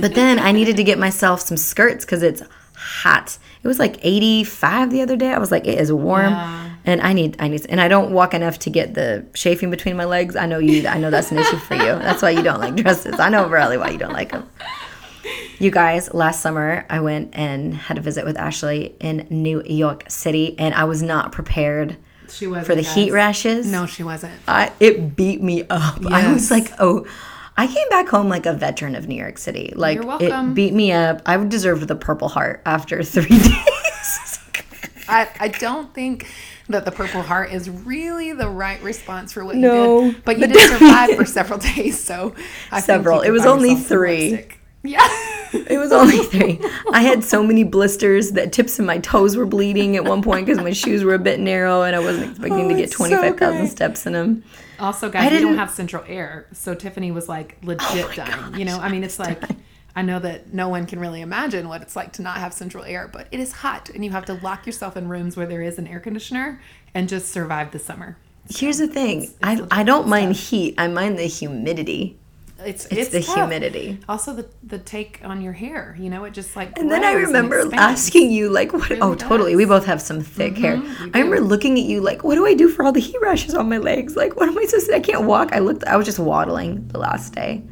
But 0.00 0.14
then 0.14 0.38
I 0.38 0.52
needed 0.52 0.76
to 0.76 0.84
get 0.84 0.98
myself 0.98 1.40
some 1.40 1.56
skirts 1.56 2.04
because 2.04 2.22
it's 2.22 2.42
hot. 2.76 3.38
It 3.62 3.68
was 3.68 3.78
like 3.78 3.96
85 4.02 4.90
the 4.90 5.02
other 5.02 5.16
day. 5.16 5.32
I 5.32 5.38
was 5.38 5.50
like, 5.50 5.66
it 5.66 5.78
is 5.80 5.92
warm, 5.92 6.30
Yeah. 6.32 6.70
and 6.84 7.00
I 7.00 7.12
need, 7.12 7.36
I 7.40 7.48
need, 7.48 7.66
and 7.68 7.80
I 7.80 7.88
don't 7.88 8.12
walk 8.12 8.32
enough 8.34 8.58
to 8.60 8.70
get 8.70 8.94
the 8.94 9.24
chafing 9.34 9.70
between 9.70 9.96
my 9.96 10.04
legs. 10.04 10.36
I 10.36 10.46
know 10.46 10.58
you. 10.58 10.86
I 10.86 10.98
know 10.98 11.10
that's 11.10 11.32
an 11.32 11.38
issue 11.38 11.56
for 11.56 11.74
you. 11.74 11.80
That's 11.84 12.22
why 12.22 12.30
you 12.30 12.42
don't 12.42 12.60
like 12.60 12.76
dresses. 12.76 13.18
I 13.18 13.28
know 13.28 13.48
really 13.48 13.76
why 13.78 13.90
you 13.90 13.98
don't 13.98 14.12
like 14.12 14.30
them. 14.32 14.48
You 15.58 15.70
guys, 15.70 16.12
last 16.14 16.42
summer 16.42 16.84
I 16.90 17.00
went 17.00 17.30
and 17.34 17.74
had 17.74 17.98
a 17.98 18.00
visit 18.00 18.24
with 18.24 18.36
Ashley 18.36 18.94
in 19.00 19.26
New 19.30 19.62
York 19.64 20.04
City, 20.08 20.54
and 20.58 20.74
I 20.74 20.84
was 20.84 21.02
not 21.02 21.32
prepared 21.32 21.96
She 22.28 22.46
was 22.46 22.66
for 22.66 22.74
the 22.74 22.82
heat 22.82 23.10
rashes. 23.10 23.66
No, 23.66 23.86
she 23.86 24.02
wasn't. 24.02 24.34
I, 24.46 24.70
it 24.80 25.16
beat 25.16 25.42
me 25.42 25.64
up. 25.70 26.04
I 26.06 26.32
was 26.32 26.50
like, 26.50 26.70
oh, 26.78 27.06
I 27.58 27.66
came 27.66 27.88
back 27.88 28.08
home 28.08 28.28
like 28.28 28.44
a 28.46 28.52
veteran 28.52 28.94
of 28.94 29.08
New 29.08 29.14
York 29.16 29.38
City. 29.38 29.72
Like 29.74 29.96
You're 29.96 30.06
welcome. 30.06 30.50
it 30.52 30.54
beat 30.54 30.74
me 30.74 30.92
up. 30.92 31.22
I 31.26 31.36
deserved 31.44 31.88
the 31.88 31.96
Purple 31.96 32.28
Heart 32.28 32.62
after 32.66 33.02
three 33.02 33.38
days. 33.38 34.38
I, 35.08 35.28
I 35.38 35.48
don't 35.48 35.94
think 35.94 36.28
that 36.68 36.84
the 36.84 36.90
Purple 36.90 37.22
Heart 37.22 37.52
is 37.52 37.70
really 37.70 38.32
the 38.32 38.48
right 38.48 38.82
response 38.82 39.32
for 39.32 39.44
what 39.44 39.54
No, 39.56 40.00
you 40.02 40.12
did. 40.12 40.24
But 40.24 40.38
you 40.38 40.46
did 40.48 40.70
survive 40.78 41.16
for 41.16 41.24
several 41.24 41.58
days, 41.76 42.02
so 42.02 42.34
I 42.72 42.80
Several. 42.80 43.20
It 43.20 43.30
was 43.30 43.46
only 43.46 43.76
three. 43.76 44.46
Yeah. 44.82 44.98
it 45.52 45.78
was 45.78 45.92
only 45.92 46.18
three. 46.18 46.60
I 46.92 47.02
had 47.02 47.24
so 47.24 47.42
many 47.42 47.62
blisters 47.64 48.32
that 48.32 48.52
tips 48.52 48.78
of 48.78 48.84
my 48.84 48.98
toes 48.98 49.36
were 49.36 49.46
bleeding 49.46 49.96
at 49.96 50.04
one 50.04 50.22
point 50.22 50.46
because 50.46 50.62
my 50.62 50.72
shoes 50.72 51.04
were 51.04 51.14
a 51.14 51.18
bit 51.20 51.40
narrow 51.40 51.82
and 51.82 51.94
I 51.96 52.00
wasn't 52.00 52.30
expecting 52.32 52.66
Oh, 52.66 52.68
to 52.68 52.74
get 52.74 52.84
it's 52.84 52.92
so 52.96 53.06
twenty 53.06 53.14
five 53.16 53.38
thousand 53.38 53.68
steps 53.68 54.06
in 54.06 54.12
them. 54.12 54.44
Also, 54.78 55.08
guys, 55.08 55.30
we 55.30 55.38
Oh 55.38 55.40
don't 55.40 55.56
have 55.56 55.70
central 55.70 56.04
air, 56.06 56.46
so 56.52 56.74
Tiffany 56.74 57.10
was 57.10 57.28
like 57.28 57.56
oh 57.62 57.66
legit 57.66 58.14
dying. 58.14 58.54
you 58.54 58.64
know, 58.64 58.78
I 58.78 58.90
mean, 58.90 59.04
it's 59.04 59.18
like 59.18 59.42
I 59.94 60.02
know 60.02 60.18
that 60.18 60.52
no 60.52 60.68
one 60.68 60.86
can 60.86 61.00
really 61.00 61.22
imagine 61.22 61.68
what 61.68 61.80
it's 61.80 61.96
like 61.96 62.12
to 62.14 62.22
not 62.22 62.36
have 62.36 62.52
central 62.52 62.84
air, 62.84 63.08
but 63.10 63.28
it 63.30 63.40
is 63.40 63.52
hot, 63.52 63.88
and 63.88 64.04
you 64.04 64.10
have 64.10 64.26
to 64.26 64.34
lock 64.34 64.66
yourself 64.66 64.96
in 64.96 65.08
rooms 65.08 65.36
where 65.36 65.46
there 65.46 65.62
is 65.62 65.78
an 65.78 65.86
air 65.86 66.00
conditioner 66.00 66.60
and 66.94 67.08
just 67.08 67.32
survive 67.32 67.70
the 67.70 67.78
summer. 67.78 68.18
Here's 68.50 68.78
the 68.78 68.86
thing. 68.86 69.32
I, 69.42 69.66
I 69.70 69.82
don't 69.82 70.06
mind 70.06 70.36
heat. 70.36 70.74
I 70.78 70.86
mind 70.88 71.18
the 71.18 71.24
humidity. 71.24 72.18
It's 72.64 72.86
It's, 72.86 73.10
the 73.10 73.22
tough. 73.22 73.34
humidity. 73.34 73.98
Also, 74.08 74.32
the 74.32 74.48
the 74.62 74.78
take 74.78 75.20
on 75.22 75.42
your 75.42 75.52
hair. 75.52 75.94
You 75.98 76.08
know, 76.08 76.24
it 76.24 76.32
just 76.32 76.56
like. 76.56 76.78
And 76.78 76.90
then 76.90 77.04
I 77.04 77.12
remember 77.12 77.68
asking 77.74 78.30
you, 78.30 78.48
like, 78.48 78.72
what? 78.72 78.90
oh, 78.92 79.08
really 79.10 79.16
totally. 79.16 79.56
We 79.56 79.66
both 79.66 79.84
have 79.84 80.00
some 80.00 80.22
thick 80.22 80.54
mm-hmm, 80.54 80.86
hair. 80.86 81.10
I 81.14 81.20
remember 81.20 81.40
looking 81.40 81.78
at 81.78 81.84
you, 81.84 82.00
like, 82.00 82.24
what 82.24 82.34
do 82.34 82.46
I 82.46 82.54
do 82.54 82.68
for 82.68 82.84
all 82.84 82.92
the 82.92 83.00
heat 83.00 83.18
rashes 83.20 83.54
on 83.54 83.68
my 83.68 83.78
legs? 83.78 84.16
Like, 84.16 84.36
what 84.36 84.48
am 84.48 84.56
I 84.58 84.64
supposed 84.64 84.86
to 84.86 84.94
I 84.96 85.00
can't 85.00 85.24
walk. 85.24 85.52
I 85.52 85.58
looked, 85.58 85.84
I 85.84 85.96
was 85.96 86.06
just 86.06 86.18
waddling 86.18 86.88
the 86.88 86.98
last 86.98 87.34
day. 87.34 87.62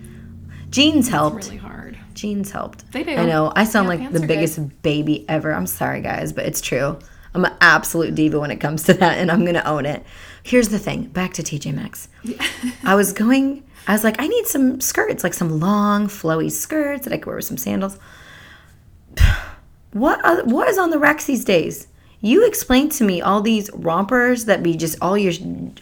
Jeans 0.71 1.09
helped. 1.09 1.47
Really 1.47 1.57
hard. 1.57 1.99
Jeans 2.15 2.51
helped. 2.51 2.91
They 2.93 3.03
do. 3.05 3.13
I 3.15 3.25
know. 3.27 3.53
I 3.57 3.65
sound 3.65 3.87
Yeah, 3.87 3.89
like 3.89 4.13
the 4.13 4.19
are 4.19 4.21
good. 4.21 4.29
biggest 4.29 4.83
baby 4.83 5.25
ever. 5.29 5.53
I'm 5.53 5.67
sorry, 5.67 6.01
guys, 6.03 6.33
but 6.33 6.45
it's 6.47 6.61
true. 6.61 6.99
I'm 7.35 7.45
an 7.45 7.53
absolute 7.61 8.15
diva 8.15 8.39
when 8.39 8.51
it 8.51 8.61
comes 8.61 8.85
to 8.85 8.95
that, 8.95 9.19
and 9.19 9.31
I'm 9.31 9.41
going 9.41 9.55
to 9.55 9.67
own 9.67 9.87
it. 9.87 10.05
Here's 10.43 10.69
the 10.69 10.79
thing 10.79 11.05
back 11.07 11.33
to 11.35 11.43
TJ 11.43 11.75
Maxx. 11.75 12.09
I 12.85 12.95
was 12.95 13.13
going, 13.13 13.65
I 13.87 13.93
was 13.93 14.05
like, 14.05 14.21
I 14.21 14.27
need 14.27 14.47
some 14.47 14.81
skirts, 14.81 15.23
like 15.23 15.35
some 15.35 15.61
long, 15.61 16.07
flowy 16.09 16.51
skirts 16.51 17.05
that 17.05 17.13
I 17.13 17.19
could 17.19 17.27
wear 17.27 17.37
with 17.37 17.45
some 17.45 17.59
sandals. 17.59 17.99
What, 19.93 20.25
are, 20.25 20.43
what 20.45 20.69
is 20.69 20.79
on 20.79 20.91
the 20.91 20.99
racks 20.99 21.27
these 21.27 21.45
days? 21.45 21.87
You 22.21 22.47
explained 22.47 22.91
to 22.93 23.05
me 23.05 23.21
all 23.21 23.43
these 23.43 23.71
rompers 23.75 24.47
that 24.47 24.63
be 24.63 24.77
just 24.79 24.97
all 25.03 25.19
your 25.19 25.35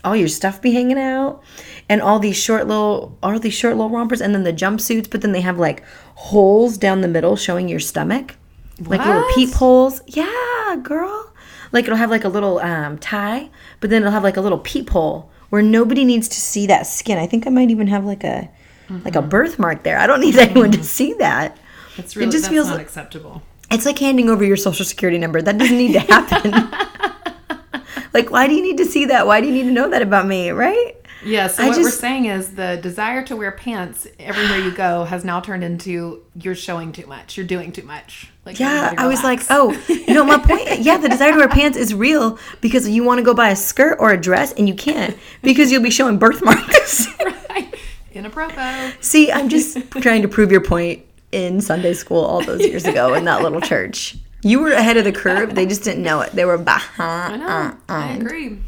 all 0.02 0.16
your 0.16 0.26
stuff 0.26 0.60
be 0.60 0.72
hanging 0.72 0.98
out, 0.98 1.40
and 1.88 2.02
all 2.02 2.18
these 2.18 2.36
short 2.36 2.66
little 2.66 3.16
all 3.22 3.38
these 3.38 3.54
short 3.54 3.76
little 3.76 3.90
rompers, 3.90 4.20
and 4.20 4.34
then 4.34 4.42
the 4.42 4.52
jumpsuits, 4.52 5.08
but 5.08 5.20
then 5.20 5.30
they 5.30 5.40
have 5.40 5.60
like 5.60 5.84
holes 6.16 6.76
down 6.76 7.00
the 7.00 7.06
middle 7.06 7.36
showing 7.36 7.68
your 7.68 7.78
stomach, 7.78 8.34
like 8.80 9.06
little 9.06 9.24
peep 9.36 9.52
holes. 9.52 10.02
Yeah, 10.08 10.76
girl. 10.82 11.32
Like 11.70 11.84
it'll 11.84 11.96
have 11.96 12.10
like 12.10 12.24
a 12.24 12.28
little 12.28 12.58
um, 12.58 12.98
tie, 12.98 13.48
but 13.78 13.90
then 13.90 14.02
it'll 14.02 14.10
have 14.10 14.24
like 14.24 14.36
a 14.36 14.40
little 14.40 14.58
peephole 14.58 15.30
where 15.52 15.60
nobody 15.60 16.02
needs 16.02 16.28
to 16.28 16.40
see 16.40 16.66
that 16.66 16.86
skin. 16.86 17.18
I 17.18 17.26
think 17.26 17.46
I 17.46 17.50
might 17.50 17.70
even 17.70 17.86
have 17.88 18.06
like 18.06 18.24
a 18.24 18.48
like 18.88 19.14
a 19.14 19.18
mm-hmm. 19.18 19.28
birthmark 19.28 19.82
there. 19.82 19.98
I 19.98 20.06
don't 20.06 20.20
need 20.20 20.34
anyone 20.38 20.70
to 20.70 20.78
mm-hmm. 20.78 20.82
see 20.82 21.12
that. 21.18 21.58
It's 21.98 22.16
really 22.16 22.32
just 22.32 22.48
feels 22.48 22.68
not 22.68 22.78
like- 22.78 22.86
acceptable. 22.86 23.42
It's 23.70 23.84
like 23.84 23.98
handing 23.98 24.30
over 24.30 24.42
your 24.44 24.56
social 24.56 24.86
security 24.86 25.18
number. 25.18 25.42
That 25.42 25.58
doesn't 25.58 25.76
need 25.76 25.92
to 25.92 26.00
happen. 26.00 26.52
like, 28.14 28.30
why 28.30 28.46
do 28.46 28.54
you 28.54 28.62
need 28.62 28.78
to 28.78 28.86
see 28.86 29.04
that? 29.06 29.26
Why 29.26 29.42
do 29.42 29.46
you 29.46 29.52
need 29.52 29.64
to 29.64 29.72
know 29.72 29.90
that 29.90 30.00
about 30.00 30.26
me, 30.26 30.50
right? 30.52 30.96
Yeah, 31.24 31.46
so 31.46 31.62
I 31.62 31.68
what 31.68 31.78
we're 31.78 31.90
saying 31.90 32.26
is 32.26 32.54
the 32.54 32.78
desire 32.82 33.22
to 33.24 33.36
wear 33.36 33.52
pants 33.52 34.06
everywhere 34.18 34.58
you 34.58 34.70
go 34.70 35.04
has 35.04 35.24
now 35.24 35.40
turned 35.40 35.64
into 35.64 36.22
you're 36.34 36.54
showing 36.54 36.92
too 36.92 37.06
much, 37.06 37.36
you're 37.36 37.46
doing 37.46 37.72
too 37.72 37.82
much. 37.82 38.30
Like 38.44 38.58
Yeah, 38.58 38.94
I 38.96 39.06
was 39.06 39.22
like, 39.22 39.40
oh, 39.50 39.72
you 39.88 40.14
know, 40.14 40.24
my 40.24 40.38
point. 40.38 40.80
Yeah, 40.80 40.98
the 40.98 41.08
desire 41.08 41.32
to 41.32 41.38
wear 41.38 41.48
pants 41.48 41.78
is 41.78 41.94
real 41.94 42.38
because 42.60 42.88
you 42.88 43.04
want 43.04 43.18
to 43.18 43.24
go 43.24 43.34
buy 43.34 43.50
a 43.50 43.56
skirt 43.56 43.98
or 44.00 44.12
a 44.12 44.20
dress 44.20 44.52
and 44.52 44.68
you 44.68 44.74
can't 44.74 45.16
because 45.42 45.70
you'll 45.70 45.82
be 45.82 45.90
showing 45.90 46.18
birthmarks. 46.18 47.06
right. 47.48 47.74
Inappropriate. 48.12 49.02
See, 49.04 49.30
I'm 49.30 49.48
just 49.48 49.78
trying 49.92 50.22
to 50.22 50.28
prove 50.28 50.50
your 50.50 50.60
point 50.60 51.04
in 51.30 51.60
Sunday 51.60 51.94
school 51.94 52.20
all 52.24 52.44
those 52.44 52.60
years 52.60 52.84
ago 52.84 53.14
in 53.14 53.24
that 53.24 53.42
little 53.42 53.60
church. 53.60 54.16
You 54.42 54.60
were 54.60 54.72
ahead 54.72 54.96
of 54.96 55.04
the 55.04 55.12
curve. 55.12 55.54
They 55.54 55.66
just 55.66 55.84
didn't 55.84 56.02
know 56.02 56.20
it. 56.20 56.32
They 56.32 56.44
were 56.44 56.58
behind. 56.58 57.42
I 57.42 57.68
know. 57.68 57.76
I 57.88 58.12
agree. 58.14 58.58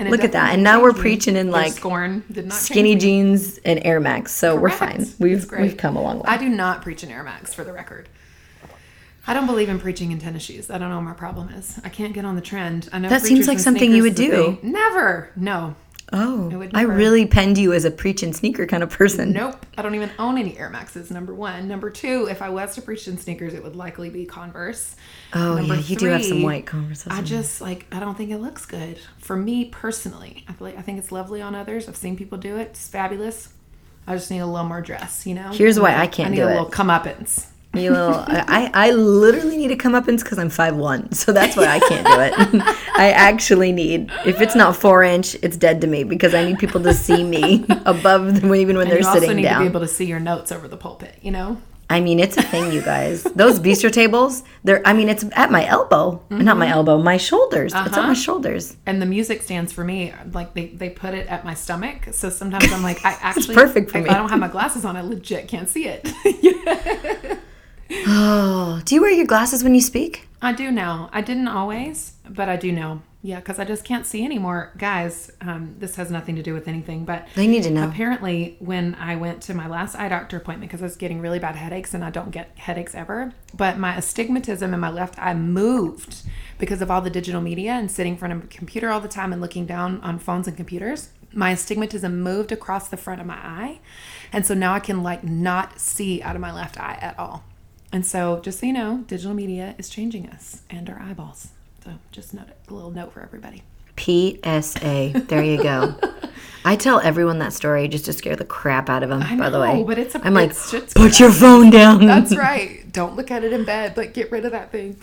And 0.00 0.10
Look 0.10 0.24
at 0.24 0.32
that. 0.32 0.54
And 0.54 0.62
now 0.62 0.80
we're 0.80 0.94
preaching 0.94 1.36
in, 1.36 1.50
like, 1.50 1.72
scorn 1.72 2.24
Skinny 2.50 2.96
jeans 2.96 3.58
and 3.58 3.84
Air 3.84 4.00
Max, 4.00 4.32
so 4.34 4.56
we're 4.56 4.70
fine. 4.70 5.06
We've 5.18 5.50
we've 5.52 5.76
come 5.76 5.96
a 5.96 6.02
long 6.02 6.18
way. 6.20 6.24
I 6.26 6.38
do 6.38 6.48
not 6.48 6.80
preach 6.80 7.04
in 7.04 7.10
Air 7.10 7.22
Max 7.22 7.52
for 7.52 7.64
the 7.64 7.72
record. 7.72 8.08
I 9.26 9.34
don't 9.34 9.46
believe 9.46 9.68
in 9.68 9.78
preaching 9.78 10.10
in 10.10 10.18
tennis 10.18 10.42
shoes. 10.42 10.70
I 10.70 10.78
don't 10.78 10.88
know 10.88 10.96
what 10.96 11.04
my 11.04 11.12
problem 11.12 11.50
is. 11.50 11.78
I 11.84 11.90
can't 11.90 12.14
get 12.14 12.24
on 12.24 12.34
the 12.34 12.40
trend. 12.40 12.88
I 12.92 12.98
know 12.98 13.08
That 13.10 13.22
seems 13.22 13.46
like 13.46 13.58
something 13.58 13.92
you 13.92 14.02
would 14.02 14.14
do. 14.14 14.58
Never. 14.62 15.30
No. 15.36 15.76
Oh, 16.12 16.48
would 16.48 16.72
I 16.74 16.82
really 16.82 17.26
penned 17.26 17.56
you 17.56 17.72
as 17.72 17.84
a 17.84 17.90
preach 17.90 18.22
and 18.22 18.34
sneaker 18.34 18.66
kind 18.66 18.82
of 18.82 18.90
person. 18.90 19.32
Nope. 19.32 19.64
I 19.76 19.82
don't 19.82 19.94
even 19.94 20.10
own 20.18 20.38
any 20.38 20.58
Air 20.58 20.68
Maxes. 20.70 21.10
Number 21.10 21.34
one. 21.34 21.68
Number 21.68 21.90
two. 21.90 22.26
If 22.28 22.42
I 22.42 22.48
was 22.48 22.74
to 22.74 22.82
preach 22.82 23.06
in 23.06 23.16
sneakers, 23.16 23.54
it 23.54 23.62
would 23.62 23.76
likely 23.76 24.10
be 24.10 24.26
Converse. 24.26 24.96
Oh 25.34 25.54
Number 25.54 25.76
yeah, 25.76 25.80
you 25.82 25.96
do 25.96 26.06
have 26.06 26.24
some 26.24 26.42
white 26.42 26.66
Converse. 26.66 27.06
I 27.06 27.22
just 27.22 27.60
like 27.60 27.86
I 27.92 28.00
don't 28.00 28.16
think 28.16 28.30
it 28.30 28.38
looks 28.38 28.66
good 28.66 28.98
for 29.18 29.36
me 29.36 29.66
personally. 29.66 30.44
I 30.48 30.52
feel 30.52 30.66
like 30.66 30.78
I 30.78 30.82
think 30.82 30.98
it's 30.98 31.12
lovely 31.12 31.42
on 31.42 31.54
others. 31.54 31.88
I've 31.88 31.96
seen 31.96 32.16
people 32.16 32.38
do 32.38 32.56
it. 32.56 32.68
It's 32.68 32.88
fabulous. 32.88 33.50
I 34.06 34.14
just 34.14 34.30
need 34.30 34.40
a 34.40 34.46
little 34.46 34.66
more 34.66 34.80
dress, 34.80 35.26
you 35.26 35.34
know. 35.34 35.50
Here's 35.52 35.78
why 35.78 35.94
I 35.94 36.06
can't 36.06 36.16
do 36.16 36.22
it. 36.22 36.24
I 36.24 36.30
need 36.30 36.36
do 36.36 36.42
a 36.42 36.46
it. 36.46 36.54
little 36.54 36.70
comeuppance. 36.70 37.46
You 37.72 37.92
little, 37.92 38.24
I, 38.26 38.68
I 38.74 38.90
literally 38.90 39.56
need 39.56 39.68
to 39.68 39.76
come 39.76 39.94
up 39.94 40.08
in 40.08 40.16
because 40.16 40.40
I'm 40.40 40.50
five 40.50 40.74
one, 40.74 41.12
so 41.12 41.32
that's 41.32 41.56
why 41.56 41.66
I 41.66 41.78
can't 41.78 42.04
do 42.04 42.20
it. 42.20 42.62
I 42.96 43.12
actually 43.12 43.70
need, 43.70 44.10
if 44.26 44.40
it's 44.40 44.56
not 44.56 44.74
four 44.74 45.04
inch, 45.04 45.36
it's 45.36 45.56
dead 45.56 45.80
to 45.82 45.86
me 45.86 46.02
because 46.02 46.34
I 46.34 46.44
need 46.44 46.58
people 46.58 46.82
to 46.82 46.92
see 46.92 47.22
me 47.22 47.64
above 47.86 48.40
them 48.40 48.52
even 48.56 48.76
when 48.76 48.88
And 48.88 48.96
they're 48.96 49.02
sitting 49.04 49.12
down. 49.12 49.12
you 49.12 49.14
also 49.14 49.34
need 49.34 49.42
to 49.42 49.48
down. 49.48 49.62
be 49.62 49.66
able 49.66 49.80
to 49.80 49.88
see 49.88 50.06
your 50.06 50.18
notes 50.18 50.50
over 50.50 50.66
the 50.66 50.76
pulpit, 50.76 51.16
you 51.22 51.30
know? 51.30 51.62
I 51.88 52.00
mean, 52.00 52.18
it's 52.20 52.36
a 52.36 52.42
thing, 52.42 52.72
you 52.72 52.82
guys. 52.82 53.24
Those 53.24 53.58
bistro 53.58 53.92
tables, 53.92 54.44
they're, 54.62 54.80
I 54.86 54.92
mean, 54.92 55.08
it's 55.08 55.24
at 55.32 55.50
my 55.50 55.66
elbow, 55.66 56.22
not 56.30 56.56
my 56.56 56.66
mm-hmm. 56.66 56.74
elbow, 56.74 56.98
my 56.98 57.16
shoulders. 57.16 57.72
It's 57.72 57.80
at 57.80 57.90
my 57.90 57.98
uh-huh. 57.98 58.14
shoulders. 58.14 58.76
And 58.86 59.02
the 59.02 59.06
music 59.06 59.42
stands 59.42 59.72
for 59.72 59.82
me. 59.82 60.14
Like 60.32 60.54
they, 60.54 60.66
they 60.68 60.90
put 60.90 61.14
it 61.14 61.26
at 61.26 61.44
my 61.44 61.54
stomach. 61.54 62.08
So 62.12 62.30
sometimes 62.30 62.72
I'm 62.72 62.82
like, 62.82 63.04
I 63.04 63.10
actually 63.20 63.56
perfect 63.56 63.90
for 63.90 63.98
if 63.98 64.04
me. 64.04 64.10
I 64.10 64.14
don't 64.14 64.28
have 64.28 64.38
my 64.38 64.48
glasses 64.48 64.84
on, 64.84 64.96
I 64.96 65.00
legit 65.02 65.48
can't 65.48 65.68
see 65.68 65.86
it. 65.88 67.40
Oh, 68.06 68.80
do 68.84 68.94
you 68.94 69.00
wear 69.00 69.10
your 69.10 69.26
glasses 69.26 69.62
when 69.64 69.74
you 69.74 69.80
speak? 69.80 70.28
I 70.42 70.52
do 70.52 70.70
now. 70.70 71.10
I 71.12 71.20
didn't 71.20 71.48
always, 71.48 72.14
but 72.28 72.48
I 72.48 72.56
do 72.56 72.72
now. 72.72 73.02
Yeah, 73.22 73.36
because 73.36 73.58
I 73.58 73.64
just 73.64 73.84
can't 73.84 74.06
see 74.06 74.24
anymore. 74.24 74.72
Guys, 74.78 75.30
um, 75.42 75.74
this 75.78 75.96
has 75.96 76.10
nothing 76.10 76.36
to 76.36 76.42
do 76.42 76.54
with 76.54 76.66
anything, 76.66 77.04
but 77.04 77.28
They 77.34 77.46
need 77.46 77.64
to 77.64 77.70
know. 77.70 77.86
apparently 77.86 78.56
when 78.60 78.94
I 78.94 79.16
went 79.16 79.42
to 79.42 79.54
my 79.54 79.68
last 79.68 79.94
eye 79.94 80.08
doctor 80.08 80.38
appointment 80.38 80.70
because 80.70 80.80
I 80.80 80.86
was 80.86 80.96
getting 80.96 81.20
really 81.20 81.38
bad 81.38 81.54
headaches 81.56 81.92
and 81.92 82.02
I 82.02 82.08
don't 82.08 82.30
get 82.30 82.56
headaches 82.56 82.94
ever, 82.94 83.32
but 83.54 83.76
my 83.78 83.94
astigmatism 83.96 84.72
in 84.72 84.80
my 84.80 84.88
left 84.88 85.18
eye 85.18 85.34
moved 85.34 86.22
because 86.58 86.80
of 86.80 86.90
all 86.90 87.02
the 87.02 87.10
digital 87.10 87.42
media 87.42 87.72
and 87.72 87.90
sitting 87.90 88.14
in 88.14 88.18
front 88.18 88.32
of 88.32 88.44
a 88.44 88.46
computer 88.46 88.88
all 88.90 89.00
the 89.02 89.08
time 89.08 89.34
and 89.34 89.42
looking 89.42 89.66
down 89.66 90.00
on 90.00 90.18
phones 90.18 90.48
and 90.48 90.56
computers. 90.56 91.10
My 91.34 91.50
astigmatism 91.50 92.22
moved 92.22 92.52
across 92.52 92.88
the 92.88 92.96
front 92.96 93.20
of 93.20 93.26
my 93.26 93.36
eye. 93.36 93.80
And 94.32 94.46
so 94.46 94.54
now 94.54 94.72
I 94.72 94.80
can 94.80 95.02
like 95.02 95.22
not 95.22 95.78
see 95.78 96.22
out 96.22 96.36
of 96.36 96.40
my 96.40 96.52
left 96.54 96.80
eye 96.80 96.98
at 97.02 97.18
all. 97.18 97.44
And 97.92 98.06
so 98.06 98.40
just 98.40 98.60
so 98.60 98.66
you 98.66 98.72
know, 98.72 99.04
digital 99.08 99.34
media 99.34 99.74
is 99.78 99.88
changing 99.88 100.28
us 100.30 100.62
and 100.70 100.88
our 100.88 101.00
eyeballs. 101.00 101.48
So 101.84 101.92
just 102.12 102.32
note 102.34 102.48
it, 102.48 102.56
a 102.68 102.74
little 102.74 102.90
note 102.90 103.12
for 103.12 103.20
everybody. 103.22 103.62
PSA. 103.98 105.24
There 105.28 105.42
you 105.42 105.62
go. 105.62 105.94
I 106.64 106.76
tell 106.76 107.00
everyone 107.00 107.38
that 107.40 107.52
story 107.52 107.88
just 107.88 108.04
to 108.04 108.12
scare 108.12 108.36
the 108.36 108.44
crap 108.44 108.88
out 108.90 109.02
of 109.02 109.08
them. 109.08 109.20
by 109.38 109.48
the 109.50 109.58
way, 109.60 109.82
but 109.82 109.98
it's 109.98 110.14
a- 110.14 110.24
I'm 110.24 110.34
like, 110.34 110.50
it's- 110.50 110.92
put 110.94 111.18
your 111.18 111.30
phone 111.32 111.70
down. 111.70 112.06
That's 112.06 112.36
right. 112.36 112.90
Don't 112.92 113.16
look 113.16 113.30
at 113.30 113.44
it 113.44 113.52
in 113.52 113.64
bed, 113.64 113.94
but 113.94 114.12
get 114.14 114.30
rid 114.30 114.44
of 114.44 114.52
that 114.52 114.70
thing. 114.70 114.96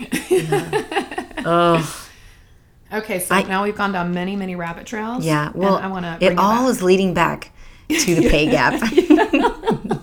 oh, 1.46 2.08
okay, 2.94 3.20
so 3.20 3.40
now 3.42 3.64
we've 3.64 3.76
gone 3.76 3.92
down 3.92 4.14
many, 4.14 4.36
many 4.36 4.56
rabbit 4.56 4.86
trails. 4.86 5.26
yeah. 5.26 5.52
Well, 5.54 5.76
and 5.78 5.86
I 5.86 5.90
want 5.90 6.06
to. 6.20 6.26
it 6.26 6.38
all 6.38 6.68
is 6.70 6.82
leading 6.84 7.14
back 7.14 7.52
to 7.90 8.16
the 8.16 8.30
pay 8.30 8.50
gap. 8.50 8.82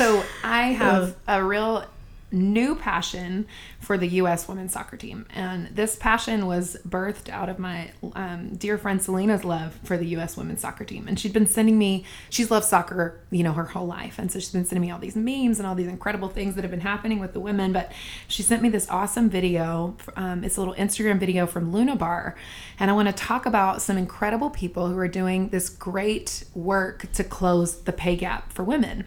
So 0.00 0.24
I 0.42 0.68
have 0.68 1.14
a 1.28 1.44
real 1.44 1.84
new 2.32 2.74
passion 2.74 3.46
for 3.80 3.98
the 3.98 4.08
U.S. 4.08 4.48
women's 4.48 4.72
soccer 4.72 4.96
team, 4.96 5.26
and 5.34 5.66
this 5.76 5.94
passion 5.94 6.46
was 6.46 6.78
birthed 6.88 7.28
out 7.28 7.50
of 7.50 7.58
my 7.58 7.90
um, 8.14 8.56
dear 8.56 8.78
friend 8.78 9.02
Selena's 9.02 9.44
love 9.44 9.78
for 9.84 9.98
the 9.98 10.06
U.S. 10.06 10.38
women's 10.38 10.62
soccer 10.62 10.86
team. 10.86 11.06
And 11.06 11.20
she'd 11.20 11.34
been 11.34 11.46
sending 11.46 11.76
me. 11.78 12.06
She's 12.30 12.50
loved 12.50 12.64
soccer, 12.64 13.20
you 13.30 13.42
know, 13.42 13.52
her 13.52 13.64
whole 13.64 13.86
life, 13.86 14.18
and 14.18 14.32
so 14.32 14.38
she's 14.38 14.52
been 14.52 14.64
sending 14.64 14.80
me 14.80 14.90
all 14.90 14.98
these 14.98 15.16
memes 15.16 15.58
and 15.58 15.66
all 15.66 15.74
these 15.74 15.88
incredible 15.88 16.30
things 16.30 16.54
that 16.54 16.62
have 16.62 16.70
been 16.70 16.80
happening 16.80 17.18
with 17.18 17.34
the 17.34 17.40
women. 17.40 17.74
But 17.74 17.92
she 18.26 18.42
sent 18.42 18.62
me 18.62 18.70
this 18.70 18.88
awesome 18.88 19.28
video. 19.28 19.98
Um, 20.16 20.44
it's 20.44 20.56
a 20.56 20.60
little 20.60 20.76
Instagram 20.76 21.20
video 21.20 21.46
from 21.46 21.72
Luna 21.74 21.94
Bar, 21.94 22.36
and 22.78 22.90
I 22.90 22.94
want 22.94 23.08
to 23.08 23.14
talk 23.14 23.44
about 23.44 23.82
some 23.82 23.98
incredible 23.98 24.48
people 24.48 24.88
who 24.88 24.96
are 24.96 25.08
doing 25.08 25.50
this 25.50 25.68
great 25.68 26.44
work 26.54 27.12
to 27.12 27.22
close 27.22 27.82
the 27.82 27.92
pay 27.92 28.16
gap 28.16 28.50
for 28.50 28.64
women. 28.64 29.04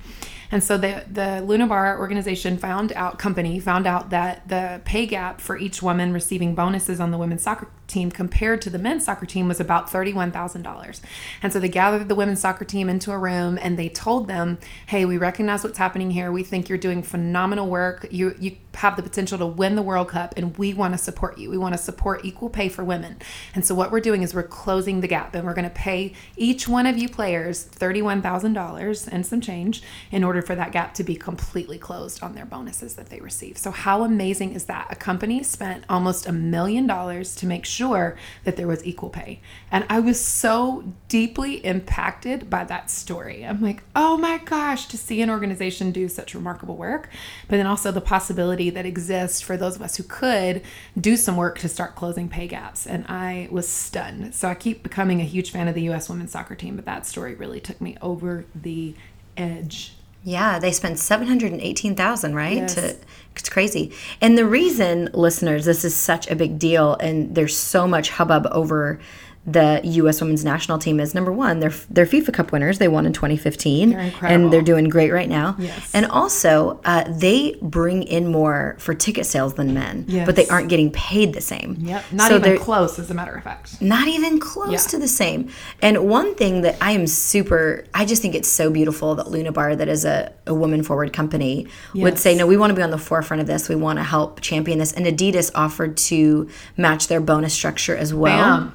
And 0.53 0.63
so 0.63 0.77
the 0.77 1.03
the 1.09 1.41
Luna 1.41 1.65
Bar 1.65 1.97
organization 1.97 2.59
found 2.59 2.93
out 2.93 3.17
company 3.17 3.59
found 3.59 3.87
out 3.87 4.11
that 4.11 4.47
the 4.47 4.81
pay 4.85 5.07
gap 5.07 5.41
for 5.41 5.57
each 5.57 5.81
woman 5.81 6.13
receiving 6.13 6.53
bonuses 6.53 6.99
on 6.99 7.09
the 7.09 7.17
women's 7.17 7.41
soccer 7.41 7.69
team 7.87 8.11
compared 8.11 8.61
to 8.61 8.69
the 8.69 8.77
men's 8.77 9.03
soccer 9.03 9.25
team 9.25 9.47
was 9.47 9.59
about 9.59 9.89
$31,000. 9.89 11.01
And 11.41 11.51
so 11.51 11.59
they 11.59 11.69
gathered 11.69 12.07
the 12.07 12.15
women's 12.15 12.39
soccer 12.39 12.65
team 12.65 12.87
into 12.87 13.11
a 13.11 13.17
room 13.17 13.59
and 13.61 13.77
they 13.77 13.89
told 13.89 14.27
them, 14.27 14.59
"Hey, 14.85 15.05
we 15.05 15.17
recognize 15.17 15.63
what's 15.63 15.79
happening 15.79 16.11
here. 16.11 16.31
We 16.31 16.43
think 16.43 16.69
you're 16.69 16.77
doing 16.77 17.01
phenomenal 17.01 17.67
work. 17.67 18.07
You 18.11 18.35
you 18.39 18.57
have 18.75 18.95
the 18.95 19.03
potential 19.03 19.39
to 19.39 19.47
win 19.47 19.75
the 19.75 19.81
World 19.81 20.09
Cup 20.09 20.35
and 20.37 20.55
we 20.57 20.73
want 20.73 20.93
to 20.93 20.97
support 20.99 21.39
you. 21.39 21.49
We 21.49 21.57
want 21.57 21.73
to 21.73 21.81
support 21.81 22.23
equal 22.23 22.49
pay 22.49 22.69
for 22.69 22.83
women." 22.83 23.17
And 23.55 23.65
so 23.65 23.73
what 23.73 23.91
we're 23.91 24.01
doing 24.01 24.21
is 24.21 24.35
we're 24.35 24.43
closing 24.43 25.01
the 25.01 25.07
gap 25.07 25.33
and 25.33 25.45
we're 25.45 25.55
going 25.55 25.63
to 25.63 25.81
pay 25.89 26.13
each 26.37 26.67
one 26.67 26.85
of 26.85 26.95
you 26.95 27.09
players 27.09 27.63
$31,000 27.63 29.07
and 29.07 29.25
some 29.25 29.41
change 29.41 29.81
in 30.11 30.23
order 30.23 30.42
for 30.43 30.55
that 30.55 30.71
gap 30.71 30.93
to 30.95 31.03
be 31.03 31.15
completely 31.15 31.77
closed 31.77 32.21
on 32.21 32.35
their 32.35 32.45
bonuses 32.45 32.95
that 32.95 33.09
they 33.09 33.19
receive. 33.19 33.57
So 33.57 33.71
how 33.71 34.03
amazing 34.03 34.53
is 34.53 34.65
that? 34.65 34.87
A 34.89 34.95
company 34.95 35.43
spent 35.43 35.83
almost 35.89 36.27
a 36.27 36.31
million 36.31 36.85
dollars 36.85 37.35
to 37.37 37.45
make 37.45 37.65
sure 37.65 38.17
that 38.43 38.55
there 38.55 38.67
was 38.67 38.85
equal 38.85 39.09
pay. 39.09 39.39
And 39.71 39.85
I 39.89 39.99
was 39.99 40.23
so 40.23 40.93
deeply 41.07 41.65
impacted 41.65 42.49
by 42.49 42.63
that 42.65 42.89
story. 42.89 43.45
I'm 43.45 43.61
like, 43.61 43.83
oh 43.95 44.17
my 44.17 44.37
gosh, 44.39 44.87
to 44.87 44.97
see 44.97 45.21
an 45.21 45.29
organization 45.29 45.91
do 45.91 46.07
such 46.07 46.35
remarkable 46.35 46.75
work, 46.75 47.09
but 47.47 47.57
then 47.57 47.67
also 47.67 47.91
the 47.91 48.01
possibility 48.01 48.69
that 48.69 48.85
exists 48.85 49.41
for 49.41 49.57
those 49.57 49.75
of 49.75 49.81
us 49.81 49.95
who 49.95 50.03
could 50.03 50.61
do 50.99 51.17
some 51.17 51.37
work 51.37 51.59
to 51.59 51.69
start 51.69 51.95
closing 51.95 52.29
pay 52.29 52.47
gaps. 52.47 52.85
And 52.85 53.05
I 53.07 53.47
was 53.51 53.67
stunned. 53.67 54.35
So 54.35 54.47
I 54.47 54.55
keep 54.55 54.83
becoming 54.83 55.21
a 55.21 55.25
huge 55.25 55.51
fan 55.51 55.67
of 55.67 55.75
the 55.75 55.89
US 55.89 56.09
women's 56.09 56.31
soccer 56.31 56.55
team, 56.55 56.75
but 56.75 56.85
that 56.85 57.05
story 57.05 57.35
really 57.35 57.59
took 57.59 57.79
me 57.81 57.97
over 58.01 58.45
the 58.53 58.95
edge. 59.37 59.93
Yeah, 60.23 60.57
they 60.59 60.71
spent 60.71 60.99
718,000, 60.99 62.33
right? 62.35 62.57
Yes. 62.57 62.75
To 62.75 62.95
it's 63.35 63.49
crazy. 63.49 63.91
And 64.21 64.37
the 64.37 64.45
reason 64.45 65.09
listeners 65.13 65.65
this 65.65 65.83
is 65.83 65.95
such 65.95 66.29
a 66.29 66.35
big 66.35 66.59
deal 66.59 66.95
and 66.95 67.33
there's 67.33 67.57
so 67.57 67.87
much 67.87 68.09
hubbub 68.11 68.47
over 68.51 68.99
the 69.45 69.81
U.S. 69.83 70.21
Women's 70.21 70.45
National 70.45 70.77
Team 70.77 70.99
is 71.01 71.13
number 71.13 71.31
one. 71.31 71.59
They're 71.59 71.73
they're 71.89 72.05
FIFA 72.05 72.33
Cup 72.33 72.51
winners. 72.53 72.79
They 72.79 72.87
won 72.87 73.05
in 73.05 73.11
2015, 73.11 73.89
They're 73.89 74.11
and 74.21 74.53
they're 74.53 74.61
doing 74.61 74.87
great 74.87 75.11
right 75.11 75.27
now. 75.27 75.55
Yes. 75.59 75.91
And 75.93 76.05
also, 76.05 76.79
uh, 76.85 77.03
they 77.09 77.57
bring 77.61 78.03
in 78.03 78.27
more 78.31 78.77
for 78.79 78.93
ticket 78.93 79.25
sales 79.25 79.55
than 79.55 79.73
men, 79.73 80.05
but 80.25 80.35
they 80.37 80.47
aren't 80.47 80.69
getting 80.69 80.91
paid 80.91 81.33
the 81.33 81.41
same. 81.41 81.75
Yep. 81.79 82.05
Not 82.13 82.29
So 82.29 82.37
even 82.37 82.57
close, 82.57 82.97
as 82.99 83.11
a 83.11 83.13
matter 83.13 83.33
of 83.33 83.43
fact. 83.43 83.81
not 83.81 84.07
even 84.07 84.39
close 84.39 84.71
Yeah. 84.71 84.77
to 84.91 84.97
the 84.99 85.07
same. 85.09 85.49
And 85.81 86.07
one 86.09 86.35
thing 86.35 86.61
that 86.61 86.77
I 86.79 86.91
am 86.91 87.05
super, 87.05 87.83
I 87.93 88.05
just 88.05 88.21
think 88.21 88.35
it's 88.35 88.47
so 88.49 88.69
beautiful 88.69 89.15
that 89.15 89.29
Luna 89.29 89.51
Bar, 89.51 89.75
that 89.75 89.89
is 89.89 90.05
a, 90.05 90.31
a 90.47 90.53
woman 90.53 90.83
forward 90.83 91.11
company, 91.11 91.67
would 91.93 92.17
say, 92.17 92.33
no, 92.35 92.47
we 92.47 92.55
want 92.55 92.69
to 92.71 92.75
be 92.75 92.81
on 92.81 92.91
the 92.91 92.97
forefront 92.97 93.41
of 93.41 93.47
this. 93.47 93.67
We 93.67 93.75
want 93.75 93.99
to 93.99 94.03
help 94.03 94.39
champion 94.41 94.79
this. 94.79 94.93
And 94.93 95.05
Adidas 95.05 95.51
offered 95.53 95.97
to 95.97 96.47
match 96.77 97.07
their 97.09 97.19
bonus 97.19 97.53
structure 97.53 97.95
as 97.97 98.13
well, 98.13 98.59
Bam. 98.59 98.73